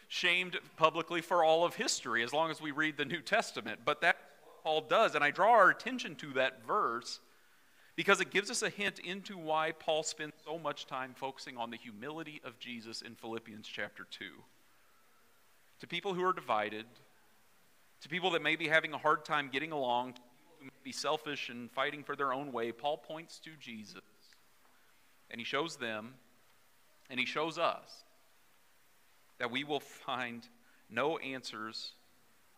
shamed 0.08 0.58
publicly 0.78 1.22
for 1.22 1.44
all 1.44 1.66
of 1.66 1.76
history 1.76 2.24
as 2.24 2.32
long 2.32 2.50
as 2.50 2.62
we 2.62 2.72
read 2.72 2.98
the 2.98 3.06
New 3.06 3.22
Testament. 3.22 3.82
But 3.84 4.02
that 4.02 4.18
Paul 4.64 4.82
does, 4.82 5.16
and 5.16 5.24
I 5.24 5.32
draw 5.32 5.52
our 5.52 5.70
attention 5.70 6.16
to 6.16 6.34
that 6.34 6.66
verse 6.66 7.20
because 7.96 8.22
it 8.22 8.30
gives 8.30 8.52
us 8.52 8.62
a 8.62 8.70
hint 8.70 9.00
into 9.00 9.38
why 9.38 9.72
Paul 9.72 10.04
spends 10.04 10.34
so 10.46 10.60
much 10.60 10.86
time 10.86 11.14
focusing 11.16 11.58
on 11.58 11.72
the 11.72 11.78
humility 11.78 12.40
of 12.46 12.60
Jesus 12.60 13.02
in 13.02 13.16
Philippians 13.16 13.68
chapter 13.68 14.06
2. 14.10 14.26
To 15.80 15.88
people 15.88 16.14
who 16.14 16.24
are 16.24 16.34
divided, 16.34 16.86
to 18.02 18.10
people 18.10 18.32
that 18.32 18.44
may 18.44 18.56
be 18.56 18.68
having 18.68 18.94
a 18.94 18.98
hard 18.98 19.26
time 19.26 19.50
getting 19.52 19.72
along, 19.72 20.14
be 20.88 20.94
selfish 20.94 21.50
and 21.50 21.70
fighting 21.70 22.02
for 22.02 22.16
their 22.16 22.32
own 22.32 22.54
way, 22.54 22.72
Paul 22.72 22.96
points 22.96 23.40
to 23.40 23.50
Jesus. 23.60 24.00
And 25.30 25.38
he 25.38 25.44
shows 25.44 25.76
them, 25.76 26.14
and 27.10 27.20
he 27.20 27.26
shows 27.26 27.58
us, 27.58 28.06
that 29.38 29.52
we 29.52 29.66
will 29.66 29.82
find 29.82 30.48
no 30.90 31.18
answers 31.18 31.92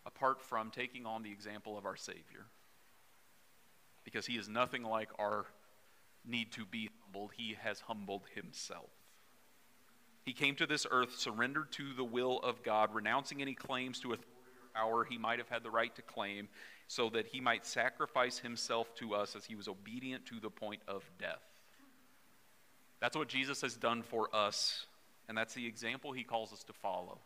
apart 0.06 0.44
from 0.44 0.70
taking 0.70 1.08
on 1.08 1.24
the 1.24 1.32
example 1.32 1.76
of 1.76 1.88
our 1.88 1.96
Savior. 1.96 2.46
Because 4.04 4.28
he 4.28 4.38
is 4.38 4.48
nothing 4.48 4.84
like 4.84 5.10
our 5.18 5.48
need 6.24 6.52
to 6.52 6.66
be 6.66 6.92
humbled, 7.02 7.32
he 7.36 7.58
has 7.64 7.80
humbled 7.80 8.26
himself. 8.36 8.92
He 10.24 10.34
came 10.34 10.54
to 10.58 10.68
this 10.68 10.86
earth 10.92 11.18
surrendered 11.18 11.72
to 11.72 11.94
the 11.98 12.04
will 12.04 12.38
of 12.42 12.62
God, 12.62 12.94
renouncing 12.94 13.42
any 13.42 13.56
claims 13.56 14.00
to 14.02 14.14
authority 14.14 14.39
he 15.08 15.18
might 15.18 15.40
have 15.40 15.50
had 15.50 15.64
the 15.64 15.70
right 15.70 15.96
to 15.96 16.02
claim, 16.02 16.48
so 16.88 17.10
that 17.10 17.28
he 17.28 17.40
might 17.40 17.66
sacrifice 17.66 18.40
himself 18.40 18.94
to 18.96 19.14
us 19.14 19.36
as 19.36 19.46
he 19.46 19.56
was 19.56 19.68
obedient 19.68 20.26
to 20.28 20.40
the 20.40 20.50
point 20.50 20.82
of 20.88 21.04
death. 21.20 21.44
That's 23.00 23.16
what 23.16 23.28
Jesus 23.28 23.62
has 23.62 23.76
done 23.76 24.02
for 24.02 24.34
us 24.36 24.86
and 25.30 25.38
that's 25.38 25.54
the 25.54 25.68
example 25.68 26.12
he 26.12 26.24
calls 26.24 26.52
us 26.52 26.64
to 26.66 26.74
follow. 26.74 27.20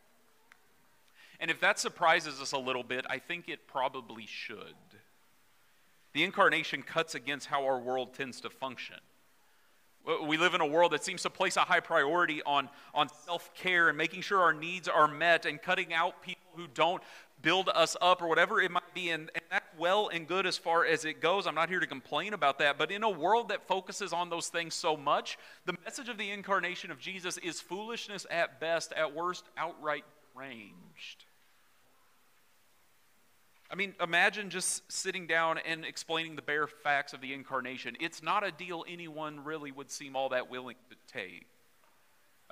And 1.39 1.50
if 1.50 1.62
that 1.62 1.79
surprises 1.79 2.39
us 2.41 2.51
a 2.51 2.57
little 2.57 2.83
bit, 2.83 3.05
I 3.10 3.17
think 3.17 3.48
it 3.48 3.65
probably 3.65 4.25
should. 4.27 4.75
The 6.12 6.24
incarnation 6.24 6.83
cuts 6.83 7.15
against 7.15 7.48
how 7.48 7.65
our 7.65 7.79
world 7.79 8.13
tends 8.13 8.41
to 8.41 8.50
function. 8.50 8.98
We 10.27 10.36
live 10.36 10.53
in 10.53 10.60
a 10.60 10.65
world 10.65 10.91
that 10.91 11.03
seems 11.03 11.22
to 11.24 11.29
place 11.29 11.55
a 11.55 11.62
high 11.62 11.79
priority 11.79 12.43
on, 12.45 12.69
on 12.93 13.07
self 13.25 13.53
care 13.55 13.88
and 13.88 13.98
making 13.98 14.22
sure 14.22 14.41
our 14.41 14.53
needs 14.53 14.89
are 14.89 15.07
met 15.07 15.45
and 15.45 15.62
cutting 15.62 15.93
out 15.93 16.22
people 16.22 16.42
who 16.55 16.67
don't 16.74 17.01
build 17.41 17.69
us 17.69 17.95
up 18.01 18.22
or 18.22 18.27
whatever 18.27 18.62
it 18.62 18.72
might 18.72 18.93
be. 18.93 19.10
And, 19.10 19.29
and 19.36 19.43
that's 19.51 19.65
well 19.77 20.07
and 20.07 20.27
good 20.27 20.48
as 20.48 20.57
far 20.57 20.86
as 20.86 21.05
it 21.05 21.22
goes. 21.22 21.45
I'm 21.45 21.55
not 21.55 21.69
here 21.69 21.79
to 21.79 21.88
complain 21.88 22.33
about 22.33 22.60
that. 22.60 22.77
But 22.77 22.91
in 22.91 23.03
a 23.03 23.10
world 23.10 23.50
that 23.50 23.67
focuses 23.67 24.13
on 24.13 24.29
those 24.29 24.48
things 24.48 24.74
so 24.74 24.98
much, 24.98 25.38
the 25.65 25.75
message 25.83 26.10
of 26.10 26.17
the 26.17 26.31
incarnation 26.31 26.89
of 26.89 27.00
Jesus 27.00 27.38
is 27.38 27.62
foolishness 27.62 28.25
at 28.31 28.60
best, 28.60 28.93
at 28.93 29.13
worst, 29.13 29.43
outright 29.57 30.05
ranged. 30.33 31.25
I 33.69 33.75
mean, 33.75 33.95
imagine 34.00 34.51
just 34.51 34.91
sitting 34.91 35.25
down 35.25 35.57
and 35.57 35.83
explaining 35.83 36.36
the 36.36 36.43
bare 36.43 36.67
facts 36.67 37.13
of 37.13 37.22
the 37.22 37.33
incarnation. 37.33 37.98
It's 38.00 38.22
not 38.22 38.45
a 38.45 38.51
deal 38.51 38.86
anyone 38.88 39.43
really 39.43 39.72
would 39.72 39.89
seem 39.89 40.15
all 40.15 40.29
that 40.29 40.50
willing 40.50 40.75
to 40.91 40.95
take. 41.12 41.48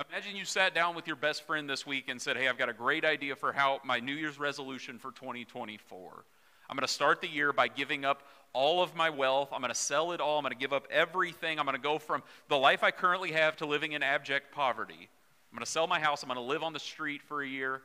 Imagine 0.10 0.36
you 0.36 0.46
sat 0.46 0.74
down 0.74 0.96
with 0.96 1.06
your 1.06 1.16
best 1.16 1.44
friend 1.44 1.70
this 1.70 1.86
week 1.86 2.06
and 2.08 2.20
said, 2.20 2.36
Hey, 2.36 2.48
I've 2.48 2.58
got 2.58 2.70
a 2.70 2.74
great 2.74 3.06
idea 3.06 3.36
for 3.36 3.52
how 3.52 3.80
my 3.84 4.00
New 4.00 4.16
Year's 4.16 4.40
resolution 4.40 4.98
for 4.98 5.12
2024. 5.12 6.26
I'm 6.70 6.76
going 6.76 6.88
to 6.88 6.92
start 6.92 7.22
the 7.22 7.28
year 7.28 7.54
by 7.54 7.68
giving 7.68 8.04
up 8.06 8.24
all 8.54 8.82
of 8.82 8.96
my 8.96 9.10
wealth. 9.10 9.50
I'm 9.52 9.60
going 9.60 9.74
to 9.74 9.80
sell 9.80 10.12
it 10.14 10.22
all. 10.22 10.38
I'm 10.38 10.44
going 10.44 10.54
to 10.54 10.58
give 10.58 10.74
up 10.74 10.88
everything. 10.90 11.60
I'm 11.60 11.66
going 11.66 11.76
to 11.76 11.82
go 11.82 12.00
from 12.00 12.24
the 12.48 12.58
life 12.58 12.84
I 12.84 12.92
currently 12.92 13.34
have 13.34 13.58
to 13.58 13.66
living 13.66 13.92
in 13.92 14.02
abject 14.02 14.52
poverty. 14.54 15.10
I'm 15.52 15.58
going 15.58 15.66
to 15.66 15.72
sell 15.72 15.86
my 15.86 16.00
house. 16.00 16.24
I'm 16.24 16.30
going 16.30 16.38
to 16.38 16.42
live 16.42 16.64
on 16.64 16.74
the 16.74 16.80
street 16.80 17.22
for 17.22 17.44
a 17.44 17.48
year. 17.48 17.82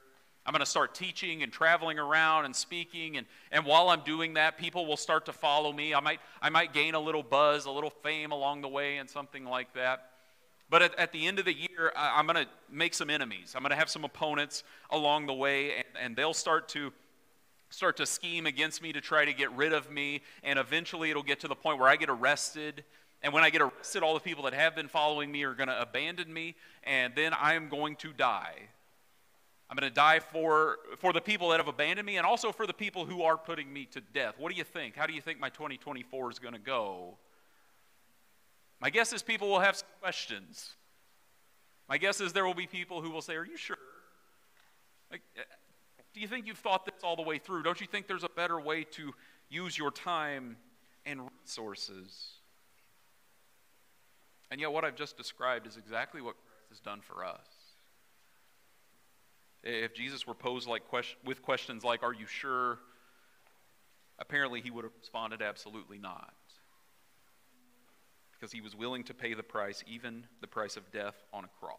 I'm 0.46 0.52
going 0.52 0.60
to 0.60 0.66
start 0.66 0.94
teaching 0.94 1.42
and 1.42 1.52
traveling 1.52 1.98
around 1.98 2.44
and 2.44 2.54
speaking. 2.54 3.16
And, 3.16 3.26
and 3.50 3.66
while 3.66 3.88
I'm 3.88 4.02
doing 4.02 4.34
that, 4.34 4.56
people 4.56 4.86
will 4.86 4.96
start 4.96 5.26
to 5.26 5.32
follow 5.32 5.72
me. 5.72 5.92
I 5.92 6.00
might, 6.00 6.20
I 6.40 6.48
might 6.48 6.72
gain 6.72 6.94
a 6.94 7.00
little 7.00 7.24
buzz, 7.24 7.66
a 7.66 7.70
little 7.70 7.90
fame 7.90 8.30
along 8.30 8.62
the 8.62 8.68
way, 8.68 8.98
and 8.98 9.10
something 9.10 9.44
like 9.44 9.74
that. 9.74 10.10
But 10.68 10.82
at, 10.82 10.98
at, 10.98 11.12
the 11.12 11.26
end 11.26 11.38
of 11.38 11.44
the 11.44 11.54
year, 11.54 11.92
I, 11.94 12.18
am 12.18 12.26
going 12.26 12.44
to 12.44 12.50
make 12.70 12.92
some 12.92 13.08
enemies. 13.08 13.54
I'm 13.54 13.62
going 13.62 13.70
to 13.70 13.76
have 13.76 13.88
some 13.88 14.04
opponents 14.04 14.64
along 14.90 15.26
the 15.26 15.34
way, 15.34 15.76
and, 15.76 15.84
and 16.00 16.16
they'll 16.16 16.34
start 16.34 16.68
to 16.70 16.92
start 17.68 17.96
to 17.96 18.06
scheme 18.06 18.46
against 18.46 18.80
me 18.80 18.92
to 18.92 19.00
try 19.00 19.24
to 19.24 19.32
get 19.32 19.52
rid 19.52 19.72
of 19.72 19.90
me. 19.90 20.22
And 20.42 20.58
eventually, 20.58 21.10
it'll 21.10 21.22
get 21.22 21.40
to 21.40 21.48
the 21.48 21.54
point 21.54 21.78
where 21.78 21.88
I 21.88 21.96
get 21.96 22.10
arrested. 22.10 22.84
And 23.22 23.32
when 23.32 23.44
I 23.44 23.50
get 23.50 23.62
arrested, 23.62 24.02
all 24.02 24.14
the 24.14 24.20
people 24.20 24.44
that 24.44 24.54
have 24.54 24.74
been 24.74 24.88
following 24.88 25.30
me 25.30 25.44
are 25.44 25.54
going 25.54 25.68
to 25.68 25.80
abandon 25.80 26.32
me, 26.32 26.56
and 26.82 27.14
then 27.14 27.32
I 27.32 27.54
am 27.54 27.68
going 27.68 27.96
to 27.96 28.12
die. 28.12 28.54
I'm 29.68 29.76
going 29.76 29.88
to 29.88 29.94
die 29.94 30.20
for, 30.20 30.78
for 30.98 31.12
the 31.12 31.20
people 31.20 31.48
that 31.50 31.58
have 31.58 31.66
abandoned 31.66 32.06
me 32.06 32.18
and 32.18 32.26
also 32.26 32.52
for 32.52 32.68
the 32.68 32.72
people 32.72 33.04
who 33.04 33.22
are 33.22 33.36
putting 33.36 33.72
me 33.72 33.86
to 33.86 34.00
death. 34.00 34.34
What 34.38 34.52
do 34.52 34.56
you 34.56 34.62
think? 34.62 34.94
How 34.94 35.06
do 35.06 35.12
you 35.12 35.20
think 35.20 35.40
my 35.40 35.48
2024 35.48 36.30
is 36.30 36.38
going 36.38 36.54
to 36.54 36.60
go? 36.60 37.18
My 38.80 38.90
guess 38.90 39.12
is 39.12 39.22
people 39.22 39.48
will 39.48 39.60
have 39.60 39.76
some 39.76 39.88
questions. 40.00 40.74
My 41.88 41.98
guess 41.98 42.20
is 42.20 42.32
there 42.32 42.44
will 42.44 42.54
be 42.54 42.66
people 42.66 43.00
who 43.00 43.10
will 43.10 43.22
say, 43.22 43.34
Are 43.34 43.46
you 43.46 43.56
sure? 43.56 43.76
Like, 45.10 45.22
uh, 45.38 45.42
do 46.12 46.20
you 46.20 46.28
think 46.28 46.46
you've 46.46 46.58
thought 46.58 46.84
this 46.84 47.02
all 47.02 47.16
the 47.16 47.22
way 47.22 47.38
through? 47.38 47.62
Don't 47.62 47.80
you 47.80 47.86
think 47.86 48.06
there's 48.06 48.24
a 48.24 48.28
better 48.28 48.60
way 48.60 48.84
to 48.84 49.12
use 49.48 49.78
your 49.78 49.90
time 49.90 50.56
and 51.04 51.20
resources? 51.42 52.32
And 54.50 54.60
yet, 54.60 54.72
what 54.72 54.84
I've 54.84 54.96
just 54.96 55.16
described 55.16 55.66
is 55.66 55.76
exactly 55.76 56.20
what 56.20 56.34
Christ 56.34 56.68
has 56.70 56.80
done 56.80 57.00
for 57.00 57.24
us. 57.24 57.46
If 59.62 59.94
Jesus 59.94 60.26
were 60.26 60.34
posed 60.34 60.68
like 60.68 60.82
with 61.24 61.42
questions 61.42 61.82
like, 61.82 62.02
Are 62.02 62.12
you 62.12 62.26
sure? 62.26 62.78
Apparently, 64.18 64.60
he 64.60 64.70
would 64.70 64.84
have 64.84 64.94
responded, 65.00 65.40
Absolutely 65.40 65.98
not 65.98 66.34
because 68.38 68.52
he 68.52 68.60
was 68.60 68.74
willing 68.76 69.04
to 69.04 69.14
pay 69.14 69.34
the 69.34 69.42
price, 69.42 69.82
even 69.86 70.26
the 70.40 70.46
price 70.46 70.76
of 70.76 70.90
death 70.90 71.14
on 71.32 71.44
a 71.44 71.48
cross. 71.60 71.78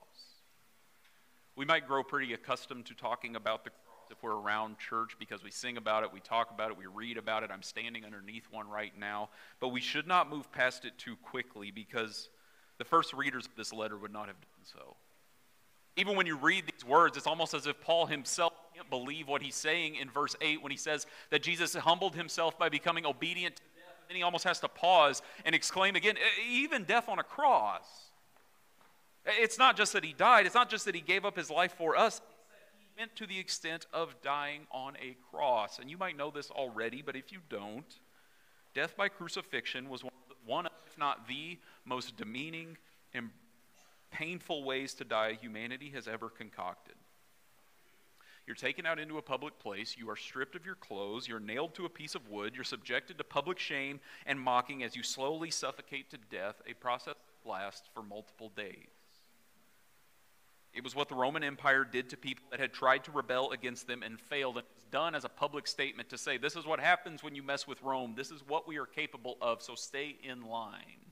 We 1.56 1.66
might 1.66 1.88
grow 1.88 2.04
pretty 2.04 2.34
accustomed 2.34 2.86
to 2.88 2.94
talking 2.94 3.36
about 3.36 3.64
the 3.64 3.72
cross 3.72 4.12
if 4.12 4.24
we're 4.24 4.36
around 4.36 4.78
church 4.78 5.18
because 5.20 5.44
we 5.44 5.52
sing 5.52 5.78
about 5.78 6.04
it, 6.04 6.14
we 6.14 6.20
talk 6.20 6.52
about 6.52 6.72
it, 6.72 6.78
we 6.78 6.86
read 6.86 7.18
about 7.18 7.44
it. 7.44 7.50
I'm 7.52 7.64
standing 7.64 8.06
underneath 8.06 8.48
one 8.52 8.70
right 8.70 8.94
now. 8.98 9.30
But 9.60 9.70
we 9.70 9.82
should 9.82 10.08
not 10.08 10.30
move 10.30 10.52
past 10.52 10.86
it 10.86 10.98
too 10.98 11.16
quickly 11.18 11.72
because 11.72 12.30
the 12.78 12.86
first 12.86 13.14
readers 13.14 13.46
of 13.46 13.56
this 13.56 13.74
letter 13.74 13.98
would 13.98 14.14
not 14.14 14.28
have 14.28 14.40
done 14.40 14.64
so. 14.64 14.96
Even 15.98 16.16
when 16.16 16.28
you 16.28 16.38
read 16.38 16.66
these 16.66 16.86
words, 16.86 17.18
it's 17.18 17.26
almost 17.26 17.56
as 17.56 17.66
if 17.66 17.82
Paul 17.82 18.06
himself 18.06 18.54
can't 18.76 18.90
believe 18.90 19.28
what 19.28 19.42
he's 19.42 19.56
saying 19.56 19.96
in 19.96 20.10
verse 20.10 20.36
8 20.40 20.62
when 20.62 20.72
he 20.72 20.78
says 20.78 21.08
that 21.32 21.42
Jesus 21.42 21.74
humbled 21.74 22.16
himself 22.16 22.58
by 22.60 22.70
becoming 22.70 23.06
obedient 23.06 23.62
then 24.08 24.18
he 24.18 24.24
almost 24.24 24.44
has 24.44 24.60
to 24.62 24.68
pause 24.68 25.22
and 25.46 25.54
exclaim 25.54 25.96
again, 25.96 26.16
even 26.50 26.84
death 26.84 27.10
on 27.10 27.20
a 27.20 27.24
cross. 27.24 27.86
It's 29.26 29.58
not 29.58 29.76
just 29.76 29.94
that 29.94 30.04
he 30.04 30.14
died, 30.14 30.46
it's 30.46 30.56
not 30.56 30.70
just 30.70 30.86
that 30.86 30.96
he 30.96 31.02
gave 31.02 31.26
up 31.26 31.36
his 31.36 31.50
life 31.50 31.74
for 31.78 31.98
us. 31.98 32.22
He 32.78 32.86
went 32.98 33.16
to 33.18 33.28
the 33.28 33.38
extent 33.38 33.86
of 33.94 34.16
dying 34.22 34.68
on 34.72 34.96
a 34.98 35.16
cross. 35.32 35.80
And 35.80 35.90
you 35.90 35.98
might 35.98 36.18
know 36.18 36.32
this 36.32 36.50
already, 36.50 37.02
but 37.02 37.16
if 37.16 37.32
you 37.32 37.40
don't, 37.50 38.00
death 38.74 38.96
by 38.96 39.10
crucifixion 39.10 39.90
was 39.90 40.04
one, 40.46 40.66
of, 40.66 40.72
if 40.86 40.98
not 40.98 41.28
the 41.28 41.60
most 41.86 42.16
demeaning 42.16 42.78
and 43.14 43.30
painful 44.12 44.64
ways 44.64 44.94
to 44.96 45.04
die 45.04 45.34
humanity 45.34 45.92
has 45.94 46.08
ever 46.08 46.30
concocted. 46.30 46.96
You're 48.48 48.56
taken 48.56 48.86
out 48.86 48.98
into 48.98 49.18
a 49.18 49.22
public 49.22 49.60
place. 49.60 49.98
You 49.98 50.10
are 50.10 50.16
stripped 50.16 50.56
of 50.56 50.66
your 50.66 50.76
clothes. 50.76 51.28
You're 51.28 51.42
nailed 51.42 51.76
to 51.76 51.86
a 51.86 51.90
piece 51.90 52.16
of 52.16 52.30
wood. 52.30 52.56
You're 52.56 52.64
subjected 52.64 53.18
to 53.18 53.26
public 53.26 53.60
shame 53.60 54.00
and 54.26 54.40
mocking 54.40 54.84
as 54.84 54.96
you 54.96 55.04
slowly 55.04 55.52
suffocate 55.52 56.10
to 56.12 56.18
death, 56.32 56.62
a 56.66 56.74
process 56.74 57.16
that 57.16 57.50
lasts 57.50 57.90
for 57.94 58.02
multiple 58.02 58.50
days. 58.56 58.88
It 60.74 60.82
was 60.82 60.96
what 60.96 61.10
the 61.10 61.16
Roman 61.16 61.44
Empire 61.44 61.84
did 61.84 62.10
to 62.12 62.18
people 62.18 62.46
that 62.52 62.60
had 62.60 62.72
tried 62.72 63.04
to 63.06 63.12
rebel 63.12 63.52
against 63.52 63.86
them 63.86 64.02
and 64.02 64.18
failed. 64.18 64.56
And 64.56 64.64
it 64.64 64.76
was 64.76 64.86
done 64.92 65.14
as 65.14 65.26
a 65.26 65.30
public 65.30 65.68
statement 65.68 66.08
to 66.10 66.18
say, 66.18 66.38
this 66.38 66.56
is 66.56 66.66
what 66.66 66.80
happens 66.80 67.22
when 67.22 67.36
you 67.36 67.44
mess 67.44 67.68
with 67.68 67.82
Rome. 67.82 68.14
This 68.16 68.32
is 68.32 68.44
what 68.48 68.66
we 68.66 68.78
are 68.78 68.86
capable 68.86 69.38
of, 69.42 69.62
so 69.62 69.76
stay 69.76 70.16
in 70.24 70.44
line. 70.46 71.12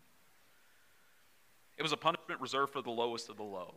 It 1.77 1.83
was 1.83 1.91
a 1.91 1.97
punishment 1.97 2.39
reserved 2.39 2.71
for 2.71 2.81
the 2.81 2.91
lowest 2.91 3.29
of 3.29 3.35
the 3.35 3.43
low. 3.43 3.75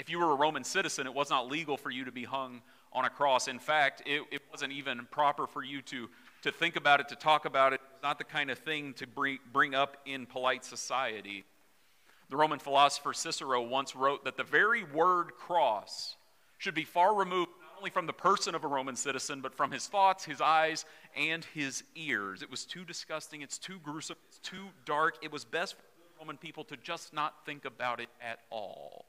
If 0.00 0.08
you 0.08 0.18
were 0.18 0.32
a 0.32 0.34
Roman 0.34 0.64
citizen, 0.64 1.06
it 1.06 1.12
was 1.12 1.28
not 1.28 1.50
legal 1.50 1.76
for 1.76 1.90
you 1.90 2.06
to 2.06 2.10
be 2.10 2.24
hung 2.24 2.62
on 2.90 3.04
a 3.04 3.10
cross. 3.10 3.48
In 3.48 3.58
fact, 3.58 4.02
it, 4.06 4.22
it 4.32 4.40
wasn't 4.50 4.72
even 4.72 5.06
proper 5.10 5.46
for 5.46 5.62
you 5.62 5.82
to, 5.82 6.08
to 6.40 6.50
think 6.50 6.76
about 6.76 7.00
it, 7.00 7.10
to 7.10 7.16
talk 7.16 7.44
about 7.44 7.74
it. 7.74 7.82
It's 7.92 8.02
not 8.02 8.16
the 8.16 8.24
kind 8.24 8.50
of 8.50 8.58
thing 8.58 8.94
to 8.94 9.06
bring, 9.06 9.40
bring 9.52 9.74
up 9.74 9.98
in 10.06 10.24
polite 10.24 10.64
society. 10.64 11.44
The 12.30 12.36
Roman 12.38 12.58
philosopher 12.58 13.12
Cicero 13.12 13.60
once 13.60 13.94
wrote 13.94 14.24
that 14.24 14.38
the 14.38 14.42
very 14.42 14.84
word 14.84 15.32
cross 15.38 16.16
should 16.56 16.74
be 16.74 16.84
far 16.84 17.14
removed 17.14 17.50
not 17.60 17.76
only 17.76 17.90
from 17.90 18.06
the 18.06 18.14
person 18.14 18.54
of 18.54 18.64
a 18.64 18.68
Roman 18.68 18.96
citizen, 18.96 19.42
but 19.42 19.54
from 19.54 19.70
his 19.70 19.86
thoughts, 19.86 20.24
his 20.24 20.40
eyes, 20.40 20.86
and 21.14 21.44
his 21.52 21.84
ears. 21.94 22.40
It 22.40 22.50
was 22.50 22.64
too 22.64 22.86
disgusting, 22.86 23.42
it's 23.42 23.58
too 23.58 23.78
gruesome, 23.82 24.16
it's 24.30 24.38
too 24.38 24.68
dark. 24.86 25.16
It 25.20 25.30
was 25.30 25.44
best 25.44 25.74
for 25.74 25.82
the 25.82 26.20
Roman 26.20 26.38
people 26.38 26.64
to 26.64 26.78
just 26.78 27.12
not 27.12 27.44
think 27.44 27.66
about 27.66 28.00
it 28.00 28.08
at 28.22 28.38
all. 28.48 29.04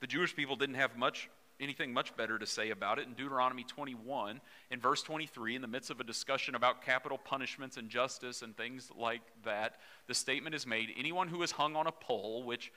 The 0.00 0.06
Jewish 0.06 0.34
people 0.34 0.56
didn't 0.56 0.76
have 0.76 0.96
much 0.96 1.28
anything 1.60 1.92
much 1.92 2.16
better 2.16 2.38
to 2.38 2.46
say 2.46 2.70
about 2.70 2.98
it. 2.98 3.06
In 3.06 3.14
Deuteronomy 3.14 3.64
21, 3.64 4.40
in 4.70 4.80
verse 4.80 5.02
23, 5.02 5.56
in 5.56 5.62
the 5.62 5.68
midst 5.68 5.90
of 5.90 6.00
a 6.00 6.04
discussion 6.04 6.54
about 6.54 6.82
capital 6.82 7.18
punishments 7.18 7.76
and 7.76 7.88
justice 7.88 8.42
and 8.42 8.56
things 8.56 8.90
like 8.96 9.22
that, 9.44 9.76
the 10.06 10.14
statement 10.14 10.54
is 10.54 10.66
made 10.66 10.90
anyone 10.96 11.28
who 11.28 11.42
is 11.42 11.50
hung 11.50 11.74
on 11.74 11.86
a 11.86 11.92
pole, 11.92 12.44
which 12.44 12.72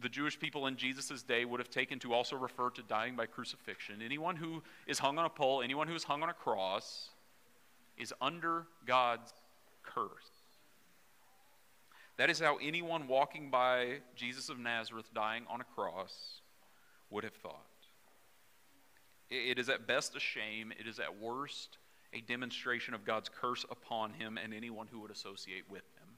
the 0.00 0.08
Jewish 0.08 0.38
people 0.38 0.66
in 0.68 0.76
Jesus' 0.76 1.22
day 1.22 1.44
would 1.44 1.58
have 1.58 1.70
taken 1.70 1.98
to 2.00 2.14
also 2.14 2.36
refer 2.36 2.70
to 2.70 2.82
dying 2.82 3.16
by 3.16 3.26
crucifixion, 3.26 4.00
anyone 4.00 4.36
who 4.36 4.62
is 4.86 5.00
hung 5.00 5.18
on 5.18 5.24
a 5.24 5.30
pole, 5.30 5.62
anyone 5.62 5.88
who 5.88 5.94
is 5.94 6.04
hung 6.04 6.22
on 6.22 6.28
a 6.28 6.34
cross, 6.34 7.10
is 7.98 8.14
under 8.20 8.66
God's 8.86 9.32
curse. 9.82 10.30
That 12.16 12.30
is 12.30 12.38
how 12.38 12.58
anyone 12.58 13.08
walking 13.08 13.50
by 13.50 13.98
Jesus 14.14 14.48
of 14.48 14.58
Nazareth 14.58 15.06
dying 15.12 15.44
on 15.48 15.60
a 15.60 15.64
cross 15.64 16.42
would 17.10 17.24
have 17.24 17.34
thought. 17.34 17.66
It 19.28 19.58
is 19.58 19.68
at 19.68 19.86
best 19.86 20.16
a 20.16 20.20
shame, 20.20 20.72
it 20.78 20.86
is 20.86 20.98
at 20.98 21.20
worst 21.20 21.78
a 22.12 22.20
demonstration 22.20 22.94
of 22.94 23.04
God's 23.04 23.28
curse 23.28 23.64
upon 23.70 24.12
him 24.14 24.38
and 24.42 24.52
anyone 24.52 24.88
who 24.90 25.00
would 25.00 25.12
associate 25.12 25.64
with 25.70 25.84
him. 25.98 26.08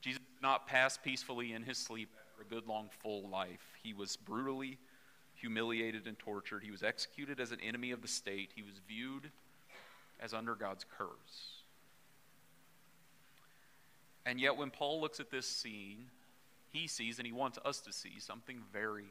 Jesus 0.00 0.20
did 0.20 0.42
not 0.42 0.68
pass 0.68 0.96
peacefully 0.96 1.52
in 1.52 1.64
his 1.64 1.78
sleep 1.78 2.10
after 2.20 2.42
a 2.42 2.44
good, 2.44 2.68
long, 2.68 2.88
full 3.02 3.28
life. 3.28 3.74
He 3.82 3.92
was 3.92 4.16
brutally 4.16 4.78
humiliated 5.34 6.06
and 6.06 6.16
tortured. 6.18 6.62
He 6.62 6.70
was 6.70 6.84
executed 6.84 7.40
as 7.40 7.50
an 7.50 7.58
enemy 7.60 7.90
of 7.90 8.02
the 8.02 8.08
state. 8.08 8.50
He 8.54 8.62
was 8.62 8.80
viewed 8.86 9.30
as 10.20 10.32
under 10.32 10.54
God's 10.54 10.84
curse. 10.96 11.62
And 14.24 14.40
yet, 14.40 14.56
when 14.56 14.70
Paul 14.70 15.00
looks 15.00 15.20
at 15.20 15.30
this 15.30 15.46
scene, 15.46 16.06
he 16.70 16.86
sees, 16.86 17.18
and 17.18 17.26
he 17.26 17.32
wants 17.32 17.58
us 17.64 17.80
to 17.80 17.92
see, 17.92 18.18
something 18.18 18.60
very 18.72 19.06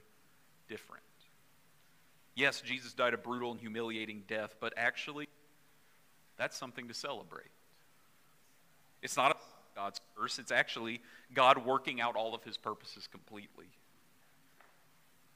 different. 0.67 1.03
Yes, 2.35 2.61
Jesus 2.61 2.93
died 2.93 3.13
a 3.13 3.17
brutal 3.17 3.51
and 3.51 3.59
humiliating 3.59 4.23
death, 4.27 4.55
but 4.59 4.73
actually, 4.75 5.29
that's 6.37 6.57
something 6.57 6.87
to 6.87 6.93
celebrate. 6.93 7.51
It's 9.01 9.15
not 9.15 9.39
God's 9.75 10.01
curse, 10.15 10.39
it's 10.39 10.51
actually 10.51 11.01
God 11.33 11.65
working 11.65 12.01
out 12.01 12.15
all 12.15 12.33
of 12.33 12.43
his 12.43 12.57
purposes 12.57 13.07
completely. 13.07 13.67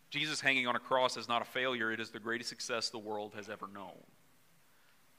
Jesus 0.09 0.41
hanging 0.41 0.65
on 0.65 0.75
a 0.75 0.79
cross 0.79 1.17
is 1.17 1.27
not 1.27 1.41
a 1.41 1.45
failure, 1.45 1.91
it 1.91 1.99
is 1.99 2.09
the 2.09 2.19
greatest 2.19 2.49
success 2.49 2.89
the 2.89 2.97
world 2.97 3.33
has 3.35 3.49
ever 3.49 3.67
known. 3.67 3.97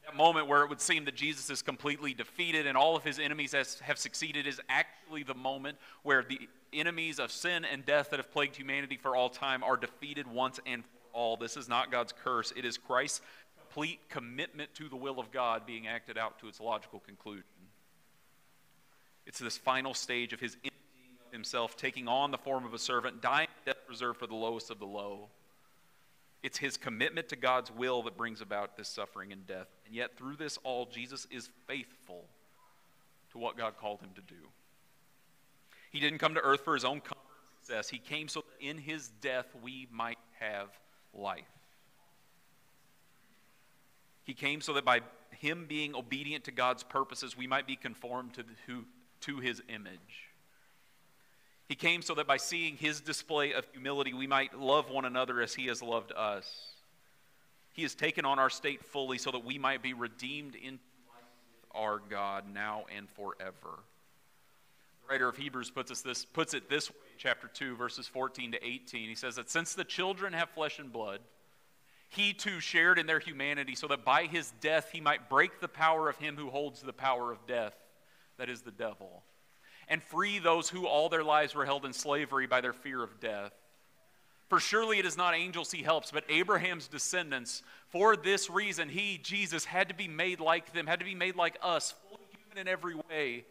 That 0.04 0.16
moment 0.16 0.48
where 0.48 0.62
it 0.62 0.68
would 0.68 0.80
seem 0.80 1.04
that 1.04 1.14
Jesus 1.14 1.50
is 1.50 1.62
completely 1.62 2.14
defeated 2.14 2.66
and 2.66 2.76
all 2.76 2.96
of 2.96 3.04
his 3.04 3.18
enemies 3.18 3.52
has, 3.52 3.78
have 3.80 3.98
succeeded 3.98 4.46
is 4.46 4.60
actually 4.68 5.22
the 5.22 5.34
moment 5.34 5.78
where 6.02 6.24
the 6.26 6.48
enemies 6.72 7.18
of 7.18 7.30
sin 7.30 7.64
and 7.64 7.84
death 7.84 8.10
that 8.10 8.18
have 8.18 8.32
plagued 8.32 8.56
humanity 8.56 8.96
for 8.96 9.14
all 9.14 9.28
time 9.28 9.62
are 9.62 9.76
defeated 9.76 10.26
once 10.26 10.58
and 10.66 10.84
for 10.84 10.98
all. 11.12 11.36
This 11.36 11.56
is 11.56 11.68
not 11.68 11.90
God's 11.90 12.14
curse, 12.24 12.52
it 12.56 12.64
is 12.64 12.78
Christ's 12.78 13.20
complete 13.58 14.00
commitment 14.08 14.74
to 14.74 14.88
the 14.88 14.96
will 14.96 15.20
of 15.20 15.30
God 15.30 15.66
being 15.66 15.86
acted 15.86 16.18
out 16.18 16.38
to 16.40 16.48
its 16.48 16.60
logical 16.60 17.00
conclusion. 17.00 17.44
It's 19.26 19.38
this 19.38 19.56
final 19.56 19.94
stage 19.94 20.32
of 20.32 20.40
his 20.40 20.56
emptying 20.56 21.18
of 21.24 21.32
himself, 21.32 21.76
taking 21.76 22.08
on 22.08 22.30
the 22.30 22.38
form 22.38 22.64
of 22.64 22.74
a 22.74 22.78
servant, 22.78 23.20
dying 23.20 23.48
death 23.64 23.76
reserved 23.88 24.18
for 24.18 24.26
the 24.26 24.34
lowest 24.34 24.70
of 24.70 24.80
the 24.80 24.86
low. 24.86 25.28
It's 26.42 26.58
his 26.58 26.76
commitment 26.76 27.28
to 27.28 27.36
God's 27.36 27.70
will 27.70 28.02
that 28.04 28.16
brings 28.16 28.40
about 28.40 28.76
this 28.76 28.88
suffering 28.88 29.32
and 29.32 29.46
death. 29.46 29.68
And 29.86 29.94
yet, 29.94 30.16
through 30.16 30.36
this 30.36 30.58
all, 30.64 30.86
Jesus 30.86 31.26
is 31.30 31.50
faithful 31.66 32.24
to 33.32 33.38
what 33.38 33.58
God 33.58 33.76
called 33.78 34.00
him 34.00 34.10
to 34.14 34.22
do. 34.22 34.48
He 35.90 36.00
didn't 36.00 36.18
come 36.18 36.34
to 36.34 36.40
earth 36.40 36.60
for 36.64 36.74
his 36.74 36.84
own 36.84 37.00
comfort 37.00 37.18
and 37.18 37.66
success. 37.66 37.88
He 37.88 37.98
came 37.98 38.28
so 38.28 38.40
that 38.40 38.66
in 38.66 38.78
his 38.78 39.08
death 39.20 39.46
we 39.62 39.86
might 39.90 40.18
have 40.38 40.68
life. 41.12 41.44
He 44.22 44.34
came 44.34 44.60
so 44.60 44.72
that 44.74 44.84
by 44.84 45.00
him 45.32 45.66
being 45.68 45.94
obedient 45.94 46.44
to 46.44 46.52
God's 46.52 46.82
purposes, 46.82 47.36
we 47.36 47.46
might 47.46 47.66
be 47.66 47.76
conformed 47.76 48.34
to, 48.34 48.44
the, 48.44 48.84
to 49.22 49.38
his 49.40 49.62
image. 49.68 50.29
He 51.70 51.76
came 51.76 52.02
so 52.02 52.16
that 52.16 52.26
by 52.26 52.38
seeing 52.38 52.76
his 52.76 53.00
display 53.00 53.52
of 53.52 53.64
humility, 53.70 54.12
we 54.12 54.26
might 54.26 54.58
love 54.58 54.90
one 54.90 55.04
another 55.04 55.40
as 55.40 55.54
he 55.54 55.68
has 55.68 55.80
loved 55.80 56.10
us. 56.10 56.72
He 57.74 57.82
has 57.82 57.94
taken 57.94 58.24
on 58.24 58.40
our 58.40 58.50
state 58.50 58.84
fully 58.84 59.18
so 59.18 59.30
that 59.30 59.44
we 59.44 59.56
might 59.56 59.80
be 59.80 59.94
redeemed 59.94 60.56
into 60.56 60.82
our 61.70 62.00
God 62.10 62.52
now 62.52 62.86
and 62.96 63.08
forever. 63.08 63.54
The 63.62 65.08
writer 65.08 65.28
of 65.28 65.36
Hebrews 65.36 65.70
puts, 65.70 65.92
us 65.92 66.00
this, 66.02 66.24
puts 66.24 66.54
it 66.54 66.68
this 66.68 66.90
way 66.90 66.96
chapter 67.18 67.46
2, 67.46 67.76
verses 67.76 68.08
14 68.08 68.50
to 68.50 68.66
18. 68.66 69.08
He 69.08 69.14
says 69.14 69.36
that 69.36 69.48
since 69.48 69.74
the 69.74 69.84
children 69.84 70.32
have 70.32 70.50
flesh 70.50 70.80
and 70.80 70.92
blood, 70.92 71.20
he 72.08 72.32
too 72.32 72.58
shared 72.58 72.98
in 72.98 73.06
their 73.06 73.20
humanity, 73.20 73.76
so 73.76 73.86
that 73.86 74.04
by 74.04 74.24
his 74.24 74.52
death 74.60 74.90
he 74.92 75.00
might 75.00 75.28
break 75.28 75.60
the 75.60 75.68
power 75.68 76.08
of 76.08 76.16
him 76.16 76.36
who 76.36 76.50
holds 76.50 76.82
the 76.82 76.92
power 76.92 77.30
of 77.30 77.46
death, 77.46 77.76
that 78.38 78.48
is 78.48 78.62
the 78.62 78.72
devil, 78.72 79.22
and 79.90 80.02
free 80.02 80.38
those 80.38 80.70
who 80.70 80.86
all 80.86 81.10
their 81.10 81.22
lives 81.22 81.54
were 81.54 81.66
held 81.66 81.84
in 81.84 81.92
slavery 81.92 82.46
by 82.46 82.62
their 82.62 82.72
fear 82.72 83.02
of 83.02 83.20
death. 83.20 83.52
For 84.48 84.58
surely 84.58 84.98
it 84.98 85.04
is 85.04 85.18
not 85.18 85.34
angels 85.34 85.70
he 85.70 85.82
helps, 85.82 86.10
but 86.10 86.24
Abraham's 86.30 86.88
descendants. 86.88 87.62
For 87.90 88.16
this 88.16 88.48
reason, 88.48 88.88
he, 88.88 89.18
Jesus, 89.22 89.66
had 89.66 89.88
to 89.88 89.94
be 89.94 90.08
made 90.08 90.40
like 90.40 90.72
them, 90.72 90.86
had 90.86 91.00
to 91.00 91.04
be 91.04 91.14
made 91.14 91.36
like 91.36 91.58
us, 91.62 91.94
fully 92.08 92.22
human 92.32 92.66
in 92.66 92.72
every 92.72 92.94
way 92.94 93.44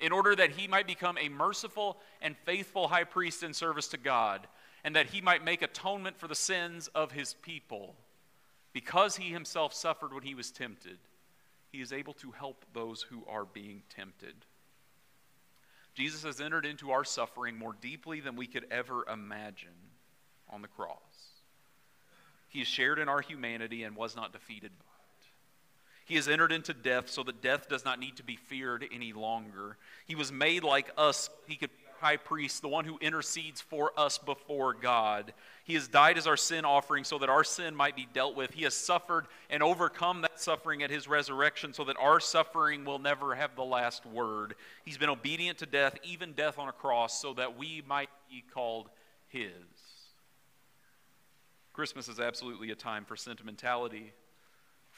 in 0.00 0.12
order 0.12 0.34
that 0.34 0.52
he 0.52 0.66
might 0.66 0.86
become 0.86 1.18
a 1.18 1.28
merciful 1.28 1.98
and 2.22 2.36
faithful 2.44 2.88
high 2.88 3.04
priest 3.04 3.42
in 3.42 3.52
service 3.52 3.88
to 3.88 3.98
God, 3.98 4.46
and 4.82 4.96
that 4.96 5.06
he 5.06 5.20
might 5.20 5.44
make 5.44 5.62
atonement 5.62 6.18
for 6.18 6.26
the 6.26 6.34
sins 6.34 6.88
of 6.94 7.12
his 7.12 7.34
people. 7.34 7.94
Because 8.72 9.16
he 9.16 9.30
himself 9.30 9.74
suffered 9.74 10.14
when 10.14 10.22
he 10.22 10.34
was 10.34 10.50
tempted, 10.50 10.98
he 11.70 11.80
is 11.80 11.92
able 11.92 12.14
to 12.14 12.30
help 12.30 12.64
those 12.72 13.02
who 13.02 13.22
are 13.28 13.44
being 13.44 13.82
tempted. 13.94 14.34
Jesus 16.00 16.22
has 16.22 16.40
entered 16.40 16.64
into 16.64 16.92
our 16.92 17.04
suffering 17.04 17.58
more 17.58 17.74
deeply 17.78 18.20
than 18.20 18.34
we 18.34 18.46
could 18.46 18.64
ever 18.70 19.04
imagine 19.12 19.68
on 20.48 20.62
the 20.62 20.68
cross. 20.68 20.96
He 22.48 22.60
has 22.60 22.68
shared 22.68 22.98
in 22.98 23.06
our 23.06 23.20
humanity 23.20 23.82
and 23.82 23.94
was 23.94 24.16
not 24.16 24.32
defeated 24.32 24.70
by 24.78 24.84
it. 24.84 25.26
he 26.06 26.14
has 26.16 26.26
entered 26.26 26.52
into 26.52 26.72
death 26.72 27.10
so 27.10 27.22
that 27.24 27.42
death 27.42 27.68
does 27.68 27.84
not 27.84 28.00
need 28.00 28.16
to 28.16 28.22
be 28.22 28.36
feared 28.36 28.82
any 28.90 29.12
longer. 29.12 29.76
He 30.06 30.14
was 30.14 30.32
made 30.32 30.64
like 30.64 30.90
us. 30.96 31.28
He 31.46 31.56
could 31.56 31.68
high 32.00 32.16
priest, 32.16 32.62
the 32.62 32.68
one 32.68 32.84
who 32.84 32.98
intercedes 33.00 33.60
for 33.60 33.92
us 33.96 34.18
before 34.18 34.74
God. 34.74 35.32
He 35.64 35.74
has 35.74 35.88
died 35.88 36.18
as 36.18 36.26
our 36.26 36.36
sin 36.36 36.64
offering 36.64 37.04
so 37.04 37.18
that 37.18 37.28
our 37.28 37.44
sin 37.44 37.76
might 37.76 37.94
be 37.94 38.08
dealt 38.12 38.36
with. 38.36 38.52
He 38.52 38.64
has 38.64 38.74
suffered 38.74 39.26
and 39.48 39.62
overcome 39.62 40.22
that 40.22 40.40
suffering 40.40 40.82
at 40.82 40.90
his 40.90 41.06
resurrection 41.06 41.72
so 41.72 41.84
that 41.84 41.96
our 41.98 42.20
suffering 42.20 42.84
will 42.84 42.98
never 42.98 43.34
have 43.34 43.54
the 43.54 43.64
last 43.64 44.04
word. 44.06 44.54
He's 44.84 44.98
been 44.98 45.10
obedient 45.10 45.58
to 45.58 45.66
death, 45.66 45.96
even 46.02 46.32
death 46.32 46.58
on 46.58 46.68
a 46.68 46.72
cross, 46.72 47.20
so 47.20 47.34
that 47.34 47.56
we 47.56 47.82
might 47.86 48.10
be 48.28 48.42
called 48.52 48.88
his. 49.28 49.50
Christmas 51.72 52.08
is 52.08 52.18
absolutely 52.18 52.70
a 52.70 52.74
time 52.74 53.04
for 53.04 53.16
sentimentality 53.16 54.12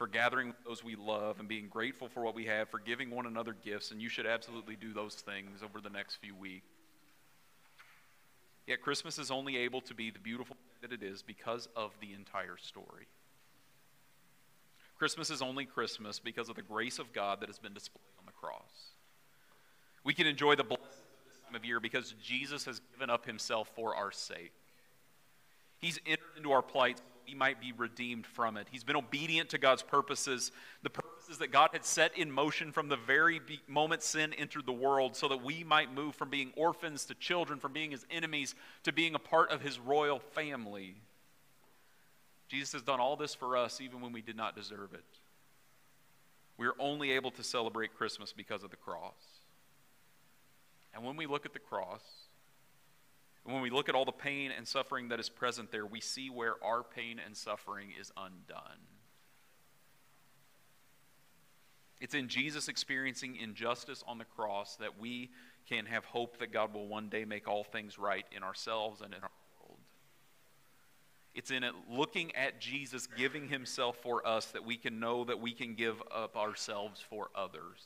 for 0.03 0.07
gathering 0.07 0.55
those 0.67 0.83
we 0.83 0.97
love 0.97 1.39
and 1.39 1.49
being 1.49 1.69
grateful 1.69 2.09
for 2.09 2.23
what 2.23 2.35
we 2.35 2.47
have, 2.47 2.69
for 2.69 2.79
giving 2.79 3.11
one 3.11 3.27
another 3.27 3.55
gifts, 3.65 3.91
and 3.91 4.01
you 4.01 4.09
should 4.09 4.27
absolutely 4.27 4.75
do 4.75 4.93
those 4.93 5.15
things 5.15 5.63
over 5.63 5.81
the 5.81 5.91
next 5.91 6.17
few 6.17 6.35
weeks. 6.35 6.72
Yet 8.67 8.81
Christmas 8.81 9.19
is 9.19 9.31
only 9.31 9.57
able 9.57 9.81
to 9.83 9.95
be 9.95 10.11
the 10.11 10.19
beautiful 10.19 10.57
that 10.83 10.93
it 10.93 11.03
is 11.03 11.23
because 11.23 11.69
of 11.77 11.93
the 12.01 12.13
entire 12.13 12.57
story. 12.57 13.07
Christmas 14.99 15.31
is 15.31 15.43
only 15.43 15.65
Christmas 15.65 16.19
because 16.19 16.49
of 16.49 16.57
the 16.57 16.63
grace 16.63 16.99
of 16.99 17.13
God 17.13 17.41
that 17.41 17.49
has 17.49 17.59
been 17.59 17.75
displayed 17.75 18.03
on 18.19 18.27
the 18.27 18.33
cross. 18.33 18.95
We 20.05 20.15
can 20.15 20.27
enjoy 20.27 20.55
the 20.57 20.65
blessings 20.65 20.87
of 20.91 21.25
this 21.29 21.41
time 21.45 21.55
of 21.55 21.65
year 21.65 21.81
because 21.81 22.15
Jesus 22.23 22.65
has 22.67 22.81
given 22.93 23.11
up 23.11 23.27
himself 23.27 23.71
for 23.75 23.97
our 23.97 24.13
sake. 24.13 24.53
He's 25.79 25.99
entered 26.07 26.37
into 26.37 26.53
our 26.53 26.63
plight 26.63 27.01
we 27.27 27.35
might 27.35 27.61
be 27.61 27.73
redeemed 27.73 28.27
from 28.27 28.57
it. 28.57 28.67
He's 28.71 28.85
been 28.85 28.97
obedient 28.97 29.51
to 29.51 29.59
God's 29.59 29.83
purposes, 29.83 30.53
the 30.83 30.91
purposes 30.91 31.39
that 31.39 31.53
God 31.53 31.71
had 31.73 31.85
set 31.85 32.17
in 32.17 32.31
motion 32.31 32.73
from 32.73 32.89
the 32.89 32.97
very 32.97 33.41
moment 33.69 34.03
sin 34.03 34.33
entered 34.35 34.67
the 34.67 34.73
world, 34.73 35.17
so 35.17 35.29
that 35.29 35.43
we 35.43 35.65
might 35.65 35.95
move 35.95 36.15
from 36.15 36.31
being 36.31 36.53
orphans 36.57 37.05
to 37.07 37.15
children, 37.15 37.59
from 37.59 37.73
being 37.73 37.91
his 37.91 38.07
enemies 38.11 38.55
to 38.85 38.93
being 38.93 39.15
a 39.15 39.19
part 39.19 39.51
of 39.51 39.61
his 39.61 39.79
royal 39.79 40.19
family. 40.19 40.97
Jesus 42.49 42.73
has 42.73 42.83
done 42.83 43.01
all 43.01 43.17
this 43.17 43.35
for 43.35 43.57
us 43.57 43.81
even 43.81 44.01
when 44.01 44.13
we 44.13 44.21
did 44.21 44.37
not 44.37 44.55
deserve 44.55 44.93
it. 44.93 45.05
We 46.59 46.67
are 46.67 46.75
only 46.79 47.13
able 47.13 47.31
to 47.33 47.43
celebrate 47.43 47.97
Christmas 47.97 48.33
because 48.33 48.63
of 48.63 48.71
the 48.71 48.77
cross. 48.77 49.15
And 50.95 51.03
when 51.03 51.17
we 51.17 51.27
look 51.27 51.47
at 51.47 51.55
the 51.55 51.59
cross, 51.59 52.03
and 53.45 53.55
when 53.55 53.63
we 53.63 53.71
look 53.71 53.89
at 53.89 53.95
all 53.95 54.05
the 54.05 54.13
pain 54.13 54.53
and 54.57 54.67
suffering 54.67 55.09
that 55.09 55.19
is 55.19 55.29
present 55.29 55.73
there, 55.73 55.85
we 55.85 56.01
see 56.01 56.31
where 56.31 56.55
our 56.63 56.83
pain 56.83 57.21
and 57.25 57.37
suffering 57.37 57.89
is 57.99 58.13
undone. 58.17 58.79
It's 62.01 62.15
in 62.15 62.29
Jesus 62.29 62.69
experiencing 62.69 63.37
injustice 63.37 64.03
on 64.07 64.19
the 64.19 64.25
cross 64.25 64.77
that 64.77 64.99
we 64.99 65.31
can 65.69 65.87
have 65.87 66.05
hope 66.05 66.39
that 66.39 66.53
God 66.53 66.75
will 66.75 66.89
one 66.89 67.09
day 67.09 67.25
make 67.25 67.49
all 67.49 67.65
things 67.65 67.99
right 67.99 68.27
in 68.35 68.43
ourselves 68.43 69.01
and 69.01 69.15
in 69.15 69.23
our 69.23 69.31
world. 69.61 69.79
It's 71.35 71.51
in 71.51 71.63
it 71.63 71.75
looking 71.89 72.35
at 72.35 72.61
Jesus 72.61 73.07
giving 73.17 73.49
himself 73.49 73.97
for 74.03 74.27
us 74.27 74.47
that 74.47 74.65
we 74.65 74.77
can 74.77 75.01
know 75.01 75.25
that 75.25 75.41
we 75.41 75.53
can 75.53 75.75
give 75.75 76.03
up 76.15 76.37
ourselves 76.37 77.01
for 77.01 77.29
others. 77.35 77.81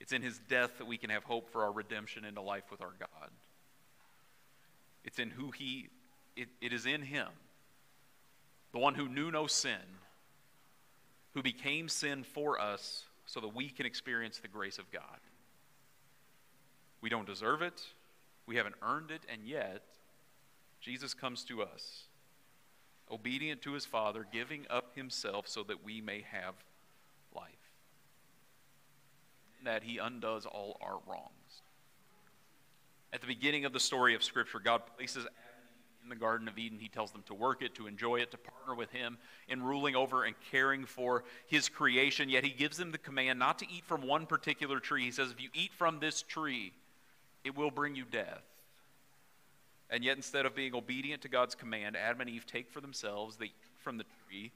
It's 0.00 0.12
in 0.12 0.22
his 0.22 0.38
death 0.48 0.78
that 0.78 0.86
we 0.86 0.96
can 0.96 1.10
have 1.10 1.24
hope 1.24 1.50
for 1.50 1.64
our 1.64 1.72
redemption 1.72 2.24
into 2.24 2.40
life 2.40 2.70
with 2.70 2.80
our 2.80 2.94
God. 2.98 3.30
It's 5.04 5.18
in 5.18 5.30
who 5.30 5.50
he, 5.50 5.88
it, 6.36 6.48
it 6.60 6.72
is 6.72 6.86
in 6.86 7.02
him, 7.02 7.28
the 8.72 8.78
one 8.78 8.94
who 8.94 9.08
knew 9.08 9.30
no 9.30 9.46
sin, 9.46 9.72
who 11.34 11.42
became 11.42 11.88
sin 11.88 12.24
for 12.24 12.60
us 12.60 13.04
so 13.26 13.40
that 13.40 13.54
we 13.54 13.68
can 13.68 13.86
experience 13.86 14.38
the 14.38 14.48
grace 14.48 14.78
of 14.78 14.90
God. 14.90 15.02
We 17.00 17.08
don't 17.08 17.26
deserve 17.26 17.62
it, 17.62 17.80
we 18.46 18.56
haven't 18.56 18.74
earned 18.82 19.10
it, 19.10 19.22
and 19.32 19.46
yet 19.46 19.82
Jesus 20.80 21.14
comes 21.14 21.44
to 21.44 21.62
us, 21.62 22.04
obedient 23.10 23.62
to 23.62 23.72
his 23.72 23.84
Father, 23.84 24.26
giving 24.32 24.66
up 24.70 24.94
himself 24.96 25.48
so 25.48 25.62
that 25.64 25.84
we 25.84 26.00
may 26.00 26.24
have 26.30 26.54
life. 27.34 27.44
That 29.64 29.82
he 29.82 29.98
undoes 29.98 30.46
all 30.46 30.78
our 30.80 30.98
wrongs. 31.06 31.37
At 33.12 33.20
the 33.20 33.26
beginning 33.26 33.64
of 33.64 33.72
the 33.72 33.80
story 33.80 34.14
of 34.14 34.22
Scripture, 34.22 34.60
God 34.60 34.82
places 34.96 35.24
Adam 35.24 35.68
in 36.02 36.08
the 36.10 36.16
Garden 36.16 36.46
of 36.46 36.58
Eden. 36.58 36.78
He 36.78 36.88
tells 36.88 37.10
them 37.10 37.22
to 37.26 37.34
work 37.34 37.62
it, 37.62 37.74
to 37.76 37.86
enjoy 37.86 38.16
it, 38.16 38.30
to 38.32 38.38
partner 38.38 38.74
with 38.74 38.90
Him 38.90 39.16
in 39.48 39.62
ruling 39.62 39.96
over 39.96 40.24
and 40.24 40.34
caring 40.50 40.84
for 40.84 41.24
His 41.46 41.68
creation. 41.68 42.28
Yet 42.28 42.44
He 42.44 42.50
gives 42.50 42.76
them 42.76 42.92
the 42.92 42.98
command 42.98 43.38
not 43.38 43.58
to 43.60 43.66
eat 43.70 43.84
from 43.86 44.06
one 44.06 44.26
particular 44.26 44.78
tree. 44.78 45.04
He 45.04 45.10
says, 45.10 45.30
If 45.30 45.40
you 45.40 45.48
eat 45.54 45.72
from 45.72 46.00
this 46.00 46.22
tree, 46.22 46.72
it 47.44 47.56
will 47.56 47.70
bring 47.70 47.94
you 47.94 48.04
death. 48.04 48.44
And 49.90 50.04
yet, 50.04 50.16
instead 50.16 50.44
of 50.44 50.54
being 50.54 50.74
obedient 50.74 51.22
to 51.22 51.28
God's 51.28 51.54
command, 51.54 51.96
Adam 51.96 52.20
and 52.20 52.28
Eve 52.28 52.44
take 52.44 52.70
for 52.70 52.82
themselves, 52.82 53.38
eat 53.42 53.52
from 53.78 53.96
the 53.96 54.04
tree, 54.26 54.52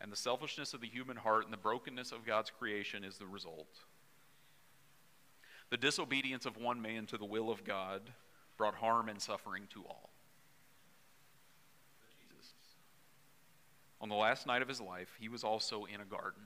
and 0.00 0.10
the 0.10 0.16
selfishness 0.16 0.74
of 0.74 0.80
the 0.80 0.88
human 0.88 1.16
heart 1.16 1.44
and 1.44 1.52
the 1.52 1.58
brokenness 1.58 2.10
of 2.10 2.26
God's 2.26 2.50
creation 2.50 3.04
is 3.04 3.18
the 3.18 3.26
result. 3.26 3.68
The 5.70 5.76
disobedience 5.76 6.46
of 6.46 6.56
one 6.56 6.80
man 6.80 7.06
to 7.06 7.18
the 7.18 7.24
will 7.24 7.50
of 7.50 7.64
God 7.64 8.02
brought 8.56 8.76
harm 8.76 9.08
and 9.08 9.20
suffering 9.20 9.64
to 9.74 9.84
all. 9.84 10.10
Jesus. 12.18 12.54
On 14.00 14.08
the 14.08 14.14
last 14.14 14.46
night 14.46 14.62
of 14.62 14.68
his 14.68 14.80
life, 14.80 15.16
he 15.20 15.28
was 15.28 15.44
also 15.44 15.84
in 15.84 16.00
a 16.00 16.04
garden. 16.04 16.42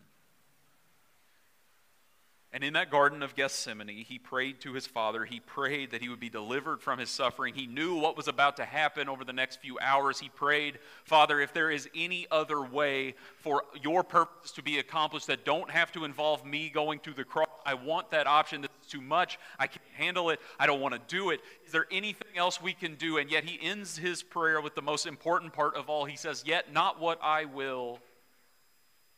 And 2.53 2.65
in 2.65 2.73
that 2.73 2.91
Garden 2.91 3.23
of 3.23 3.37
Gethsemane, 3.37 4.05
he 4.05 4.19
prayed 4.19 4.61
to 4.63 4.73
his 4.73 4.85
Father. 4.85 5.25
He 5.25 5.39
prayed 5.39 5.93
that 5.93 6.03
he 6.03 6.09
would 6.09 6.19
be 6.19 6.29
delivered 6.29 6.83
from 6.83 6.99
his 6.99 7.09
suffering. 7.09 7.55
He 7.55 7.69
knew 7.69 7.95
what 7.95 8.17
was 8.17 8.27
about 8.27 8.57
to 8.57 8.65
happen 8.65 9.09
over 9.09 9.25
the 9.25 9.33
next 9.33 9.61
few 9.61 9.79
hours. 9.79 10.19
He 10.19 10.29
prayed, 10.29 10.81
Father, 11.05 11.41
if 11.41 11.53
there 11.53 11.71
is 11.71 11.89
any 11.95 12.27
other 12.29 12.61
way 12.61 13.15
for 13.37 13.63
your 13.81 14.03
purpose 14.03 14.51
to 14.53 14.65
be 14.65 14.81
accomplished 14.81 15.29
that 15.29 15.45
don't 15.45 15.71
have 15.71 15.93
to 15.93 16.05
involve 16.05 16.45
me 16.45 16.71
going 16.71 16.99
to 17.01 17.13
the 17.13 17.23
cross, 17.23 17.47
I 17.65 17.75
want 17.75 18.11
that 18.11 18.27
option. 18.27 18.61
This 18.61 18.71
is 18.83 18.89
too 18.89 19.01
much. 19.01 19.39
I 19.59 19.67
can't 19.67 19.81
handle 19.95 20.31
it. 20.31 20.41
I 20.59 20.67
don't 20.67 20.81
want 20.81 20.95
to 20.95 21.01
do 21.07 21.31
it. 21.31 21.41
Is 21.67 21.73
there 21.73 21.87
anything 21.91 22.37
else 22.37 22.61
we 22.61 22.73
can 22.73 22.95
do? 22.95 23.19
And 23.19 23.31
yet 23.31 23.45
he 23.45 23.59
ends 23.61 23.97
his 23.97 24.23
prayer 24.23 24.61
with 24.61 24.75
the 24.75 24.83
most 24.83 25.07
important 25.07 25.53
part 25.53 25.77
of 25.77 25.89
all. 25.89 26.05
He 26.05 26.17
says, 26.17 26.45
Yet 26.47 26.73
not 26.73 27.01
what 27.01 27.19
I 27.23 27.45
will, 27.47 27.99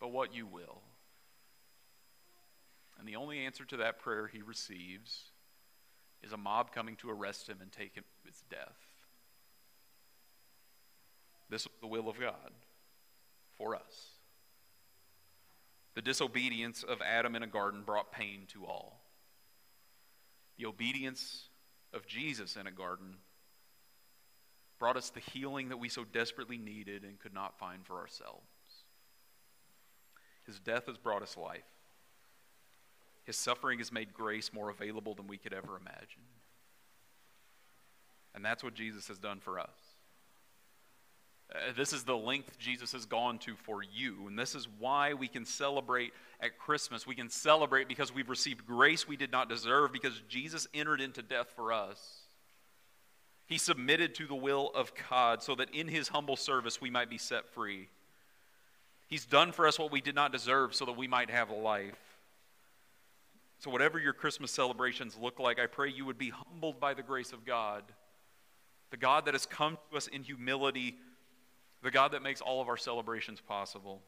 but 0.00 0.12
what 0.12 0.34
you 0.34 0.46
will. 0.46 0.80
And 2.98 3.08
the 3.08 3.16
only 3.16 3.40
answer 3.40 3.64
to 3.64 3.78
that 3.78 3.98
prayer 3.98 4.28
he 4.28 4.42
receives 4.42 5.30
is 6.22 6.32
a 6.32 6.36
mob 6.36 6.72
coming 6.72 6.96
to 6.96 7.10
arrest 7.10 7.48
him 7.48 7.58
and 7.60 7.72
take 7.72 7.94
him 7.94 8.04
to 8.22 8.28
his 8.28 8.42
death. 8.48 8.78
This 11.50 11.66
was 11.66 11.74
the 11.80 11.86
will 11.86 12.08
of 12.08 12.18
God 12.18 12.52
for 13.58 13.74
us. 13.74 14.12
The 15.94 16.02
disobedience 16.02 16.82
of 16.82 17.02
Adam 17.02 17.36
in 17.36 17.42
a 17.42 17.46
garden 17.46 17.82
brought 17.82 18.12
pain 18.12 18.46
to 18.48 18.64
all. 18.64 19.00
The 20.58 20.66
obedience 20.66 21.48
of 21.92 22.06
Jesus 22.06 22.56
in 22.56 22.66
a 22.66 22.70
garden 22.70 23.16
brought 24.78 24.96
us 24.96 25.10
the 25.10 25.20
healing 25.20 25.68
that 25.68 25.76
we 25.76 25.88
so 25.88 26.04
desperately 26.04 26.58
needed 26.58 27.04
and 27.04 27.18
could 27.18 27.34
not 27.34 27.58
find 27.58 27.86
for 27.86 27.98
ourselves. 27.98 28.46
His 30.46 30.58
death 30.58 30.86
has 30.86 30.96
brought 30.96 31.22
us 31.22 31.36
life. 31.36 31.62
His 33.24 33.36
suffering 33.36 33.78
has 33.78 33.92
made 33.92 34.12
grace 34.12 34.52
more 34.52 34.70
available 34.70 35.14
than 35.14 35.28
we 35.28 35.36
could 35.36 35.52
ever 35.52 35.76
imagine. 35.76 36.22
And 38.34 38.44
that's 38.44 38.64
what 38.64 38.74
Jesus 38.74 39.08
has 39.08 39.18
done 39.18 39.38
for 39.38 39.58
us. 39.60 39.68
Uh, 41.54 41.72
this 41.76 41.92
is 41.92 42.04
the 42.04 42.16
length 42.16 42.58
Jesus 42.58 42.92
has 42.92 43.04
gone 43.04 43.38
to 43.40 43.54
for 43.56 43.82
you. 43.82 44.26
And 44.26 44.38
this 44.38 44.54
is 44.54 44.66
why 44.78 45.14
we 45.14 45.28
can 45.28 45.44
celebrate 45.44 46.12
at 46.40 46.58
Christmas. 46.58 47.06
We 47.06 47.14
can 47.14 47.28
celebrate 47.28 47.88
because 47.88 48.14
we've 48.14 48.30
received 48.30 48.66
grace 48.66 49.06
we 49.06 49.16
did 49.16 49.30
not 49.30 49.48
deserve, 49.48 49.92
because 49.92 50.20
Jesus 50.28 50.66
entered 50.72 51.00
into 51.00 51.22
death 51.22 51.52
for 51.54 51.72
us. 51.72 52.22
He 53.46 53.58
submitted 53.58 54.14
to 54.14 54.26
the 54.26 54.34
will 54.34 54.70
of 54.74 54.92
God 55.10 55.42
so 55.42 55.54
that 55.56 55.74
in 55.74 55.88
his 55.88 56.08
humble 56.08 56.36
service 56.36 56.80
we 56.80 56.90
might 56.90 57.10
be 57.10 57.18
set 57.18 57.48
free. 57.48 57.88
He's 59.08 59.26
done 59.26 59.52
for 59.52 59.66
us 59.66 59.78
what 59.78 59.92
we 59.92 60.00
did 60.00 60.14
not 60.14 60.32
deserve 60.32 60.74
so 60.74 60.86
that 60.86 60.96
we 60.96 61.06
might 61.06 61.28
have 61.28 61.50
life. 61.50 61.98
So, 63.58 63.70
whatever 63.70 63.98
your 63.98 64.14
Christmas 64.14 64.50
celebrations 64.50 65.18
look 65.20 65.38
like, 65.38 65.60
I 65.60 65.66
pray 65.66 65.90
you 65.90 66.06
would 66.06 66.18
be 66.18 66.30
humbled 66.30 66.80
by 66.80 66.94
the 66.94 67.02
grace 67.02 67.32
of 67.32 67.44
God, 67.44 67.84
the 68.90 68.96
God 68.96 69.26
that 69.26 69.34
has 69.34 69.44
come 69.44 69.76
to 69.90 69.96
us 69.96 70.08
in 70.08 70.22
humility, 70.22 70.96
the 71.82 71.90
God 71.90 72.12
that 72.12 72.22
makes 72.22 72.40
all 72.40 72.62
of 72.62 72.68
our 72.68 72.76
celebrations 72.76 73.40
possible. 73.40 74.00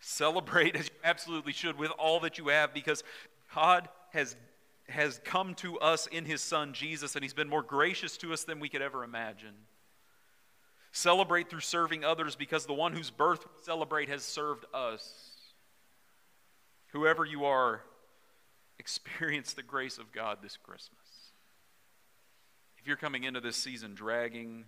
Celebrate 0.00 0.76
as 0.76 0.86
you 0.86 0.94
absolutely 1.04 1.52
should 1.52 1.78
with 1.78 1.90
all 1.92 2.20
that 2.20 2.38
you 2.38 2.48
have 2.48 2.74
because 2.74 3.02
God 3.54 3.88
has, 4.10 4.36
has 4.88 5.20
come 5.24 5.54
to 5.56 5.78
us 5.78 6.06
in 6.06 6.24
His 6.24 6.42
Son, 6.42 6.72
Jesus, 6.72 7.14
and 7.14 7.22
He's 7.22 7.34
been 7.34 7.48
more 7.48 7.62
gracious 7.62 8.16
to 8.18 8.32
us 8.32 8.44
than 8.44 8.60
we 8.60 8.68
could 8.68 8.82
ever 8.82 9.04
imagine. 9.04 9.54
Celebrate 10.92 11.50
through 11.50 11.60
serving 11.60 12.04
others 12.04 12.36
because 12.36 12.66
the 12.66 12.72
one 12.72 12.92
whose 12.92 13.10
birth 13.10 13.44
we 13.44 13.62
celebrate 13.64 14.08
has 14.08 14.22
served 14.22 14.64
us. 14.72 15.30
Whoever 16.92 17.24
you 17.24 17.44
are, 17.44 17.82
experience 18.78 19.52
the 19.52 19.62
grace 19.62 19.98
of 19.98 20.12
God 20.12 20.38
this 20.42 20.56
Christmas. 20.56 20.98
If 22.78 22.86
you're 22.86 22.96
coming 22.96 23.24
into 23.24 23.40
this 23.40 23.56
season 23.56 23.94
dragging, 23.94 24.64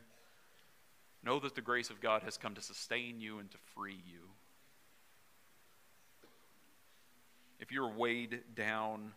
know 1.23 1.41
that 1.41 1.55
the 1.55 1.61
grace 1.61 1.91
of 1.91 2.01
God 2.01 2.23
has 2.23 2.37
come 2.37 2.55
to 2.55 2.63
sustain 2.63 3.21
you 3.21 3.39
and 3.39 3.51
to 3.51 3.59
free 3.75 4.01
you. 4.07 4.21
If 7.61 7.73
you're 7.73 7.91
weighed 7.91 8.41
down 8.55 9.13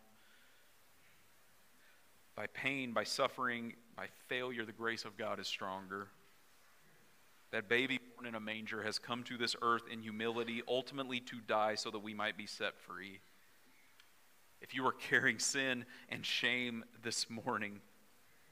by 2.35 2.47
pain, 2.47 2.91
by 2.93 3.03
suffering, 3.03 3.73
by 3.95 4.07
failure, 4.27 4.65
the 4.65 4.71
grace 4.71 5.05
of 5.05 5.17
God 5.17 5.39
is 5.39 5.47
stronger. 5.47 6.07
That 7.51 7.69
baby 7.69 7.99
born 8.15 8.27
in 8.27 8.35
a 8.35 8.39
manger 8.39 8.81
has 8.81 8.97
come 8.97 9.23
to 9.23 9.37
this 9.37 9.55
earth 9.61 9.83
in 9.91 10.01
humility, 10.01 10.63
ultimately 10.67 11.19
to 11.19 11.37
die 11.47 11.75
so 11.75 11.91
that 11.91 11.99
we 11.99 12.13
might 12.13 12.37
be 12.37 12.47
set 12.47 12.79
free 12.79 13.19
if 14.61 14.75
you 14.75 14.85
are 14.85 14.93
carrying 14.93 15.39
sin 15.39 15.85
and 16.09 16.25
shame 16.25 16.85
this 17.03 17.29
morning, 17.29 17.81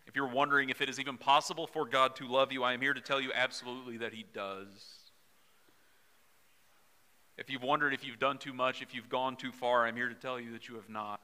if 0.10 0.16
you're 0.16 0.28
wondering 0.28 0.70
if 0.70 0.82
it 0.82 0.90
is 0.90 1.00
even 1.00 1.18
possible 1.18 1.68
for 1.68 1.86
God 1.86 2.16
to 2.16 2.28
love 2.28 2.52
you, 2.52 2.64
I 2.64 2.74
am 2.74 2.82
here 2.82 2.96
to 2.96 3.00
tell 3.00 3.22
you 3.22 3.32
absolutely 3.32 3.98
that 3.98 4.12
He 4.12 4.26
does. 4.34 5.12
If 7.38 7.52
you've 7.52 7.62
wondered 7.62 7.94
if 7.94 8.04
you've 8.04 8.18
done 8.18 8.40
too 8.40 8.52
much, 8.52 8.82
if 8.82 8.96
you've 8.96 9.08
gone 9.08 9.36
too 9.36 9.52
far, 9.52 9.86
I'm 9.86 9.96
here 9.96 10.10
to 10.10 10.16
tell 10.16 10.40
you 10.40 10.54
that 10.54 10.68
you 10.68 10.76
have 10.76 10.90
not. 10.90 11.22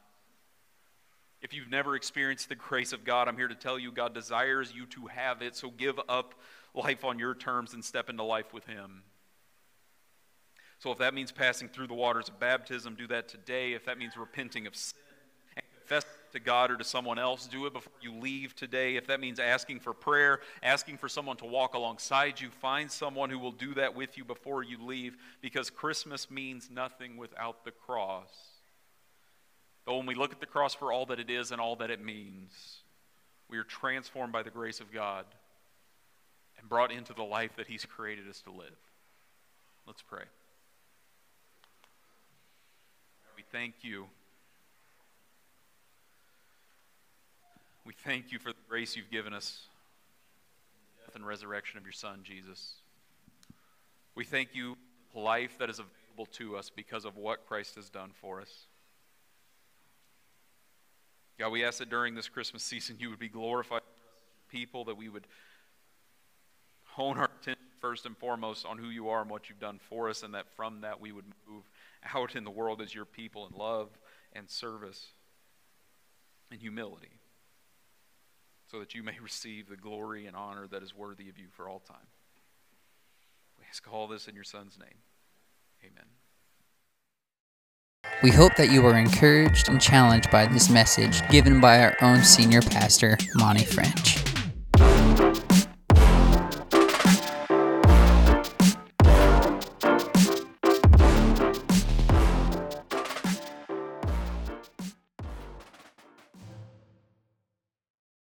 If 1.41 1.52
you've 1.52 1.69
never 1.69 1.95
experienced 1.95 2.48
the 2.48 2.56
grace 2.56 2.93
of 2.93 3.04
God, 3.04 3.28
I'm 3.28 3.38
here 3.38 3.48
to 3.48 3.56
tell 3.56 3.80
you 3.80 3.91
God 3.91 4.13
desires 4.13 4.71
you 4.71 4.86
to 4.86 5.08
have 5.08 5.41
it, 5.41 5.56
so 5.56 5.71
give 5.71 6.00
up 6.08 6.36
life 6.76 7.04
on 7.04 7.17
your 7.17 7.34
terms 7.34 7.74
and 7.74 7.84
step 7.84 8.08
into 8.08 8.21
life 8.21 8.54
with 8.54 8.67
Him. 8.67 9.02
So 10.78 10.91
if 10.91 11.00
that 11.00 11.15
means 11.15 11.32
passing 11.32 11.69
through 11.69 11.88
the 11.88 11.95
waters 11.95 12.30
of 12.30 12.39
baptism, 12.39 12.93
do 12.93 13.08
that 13.08 13.30
today. 13.30 13.74
If 13.74 13.86
that 13.86 13.98
means 13.98 14.15
repenting 14.15 14.67
of 14.67 14.76
sin 14.76 15.00
and 15.58 15.65
confess 15.80 16.06
to 16.36 16.39
God 16.39 16.71
or 16.71 16.78
to 16.78 16.84
someone 16.84 17.17
else, 17.17 17.48
do 17.48 17.65
it 17.65 17.74
before 17.74 17.93
you 18.02 18.13
leave 18.13 18.56
today. 18.56 18.95
If 18.95 19.08
that 19.08 19.19
means 19.19 19.39
asking 19.39 19.80
for 19.80 19.93
prayer, 19.93 20.39
asking 20.62 20.98
for 20.98 21.10
someone 21.10 21.38
to 21.38 21.45
walk 21.45 21.74
alongside 21.74 22.39
you, 22.39 22.50
find 22.50 22.91
someone 22.91 23.30
who 23.30 23.39
will 23.39 23.52
do 23.52 23.74
that 23.74 23.95
with 23.95 24.17
you 24.17 24.24
before 24.24 24.63
you 24.63 24.78
leave 24.82 25.17
because 25.41 25.69
Christmas 25.69 26.30
means 26.30 26.69
nothing 26.69 27.17
without 27.17 27.65
the 27.65 27.71
cross. 27.71 28.30
But 29.86 29.95
when 29.95 30.06
we 30.06 30.15
look 30.15 30.32
at 30.32 30.39
the 30.39 30.45
cross 30.45 30.74
for 30.74 30.91
all 30.91 31.06
that 31.08 31.19
it 31.19 31.30
is 31.30 31.52
and 31.52 31.60
all 31.60 31.76
that 31.78 31.91
it 31.91 32.04
means, 32.04 32.52
we 33.50 33.58
are 33.58 33.63
transformed 33.63 34.34
by 34.34 34.43
the 34.43 34.50
grace 34.50 34.80
of 34.80 34.91
God 34.91 35.26
and 36.60 36.67
brought 36.67 36.91
into 36.91 37.13
the 37.13 37.24
life 37.24 37.56
that 37.58 37.67
He's 37.67 37.86
created 37.86 38.28
us 38.28 38.41
to 38.41 38.52
live. 38.52 38.78
Let's 39.86 40.02
pray. 40.02 40.24
We 43.38 43.43
thank 43.52 43.76
you. 43.82 44.06
We 47.86 47.93
thank 47.93 48.32
you 48.32 48.39
for 48.39 48.50
the 48.50 48.58
grace 48.67 48.95
you've 48.95 49.12
given 49.12 49.32
us, 49.32 49.67
death 51.06 51.15
and 51.15 51.26
resurrection 51.26 51.78
of 51.78 51.84
your 51.84 51.93
Son, 51.93 52.21
Jesus. 52.24 52.74
We 54.15 54.24
thank 54.26 54.50
you 54.54 54.76
for 55.13 55.21
life 55.21 55.60
that 55.60 55.69
is 55.69 55.78
available 55.80 56.26
to 56.38 56.58
us 56.58 56.71
because 56.76 57.06
of 57.06 57.15
what 57.15 57.45
Christ 57.48 57.76
has 57.76 57.89
done 57.89 58.10
for 58.19 58.41
us. 58.41 58.65
God, 61.38 61.52
we 61.52 61.63
ask 61.63 61.78
that 61.78 61.89
during 61.89 62.15
this 62.15 62.28
Christmas 62.28 62.63
season 62.63 62.95
you 63.00 63.12
would 63.12 63.19
be 63.19 63.30
glorified 63.30 63.82
people, 64.50 64.86
that 64.86 64.98
we 64.98 65.10
would 65.10 65.28
hone 66.86 67.17
our 67.17 67.30
attention 67.41 67.65
first 67.82 68.08
and 68.08 68.17
foremost 68.17 68.65
on 68.65 68.80
who 68.80 68.89
you 68.89 69.10
are 69.10 69.21
and 69.21 69.30
what 69.30 69.48
you've 69.48 69.60
done 69.60 69.80
for 69.89 70.10
us, 70.10 70.24
and 70.24 70.34
that 70.34 70.48
from 70.56 70.82
that 70.82 71.00
we 71.00 71.12
would 71.12 71.26
move 71.48 71.69
out 72.15 72.36
in 72.36 72.45
the 72.45 72.50
world 72.50 72.82
as 72.82 72.95
your 72.95 73.06
people 73.06 73.45
in 73.45 73.56
love 73.56 73.89
and 74.34 74.50
service 74.50 75.10
and 76.50 76.60
humility, 76.60 77.12
so 78.76 78.80
that 78.80 78.94
you 78.94 79.04
may 79.04 79.18
receive 79.24 79.70
the 79.70 79.78
glory 79.78 80.26
and 80.26 80.36
honor 80.36 80.68
that 80.68 80.84
is 80.84 80.96
worthy 80.96 81.30
of 81.30 81.38
you 81.38 81.48
for 81.52 81.70
all 81.70 81.80
time. 81.80 82.08
We 83.58 83.64
ask 83.70 83.86
all 83.92 84.08
this 84.08 84.28
in 84.28 84.36
your 84.36 84.44
Son's 84.44 84.78
name. 84.78 85.00
Amen. 85.82 86.06
We 88.22 88.32
hope 88.32 88.56
that 88.56 88.70
you 88.70 88.82
were 88.82 88.98
encouraged 88.98 89.70
and 89.70 89.82
challenged 89.82 90.30
by 90.30 90.46
this 90.46 90.70
message 90.70 91.28
given 91.30 91.60
by 91.60 91.82
our 91.82 91.96
own 92.02 92.24
senior 92.24 92.62
pastor, 92.62 93.18
Monte 93.36 93.66
French. 93.66 94.25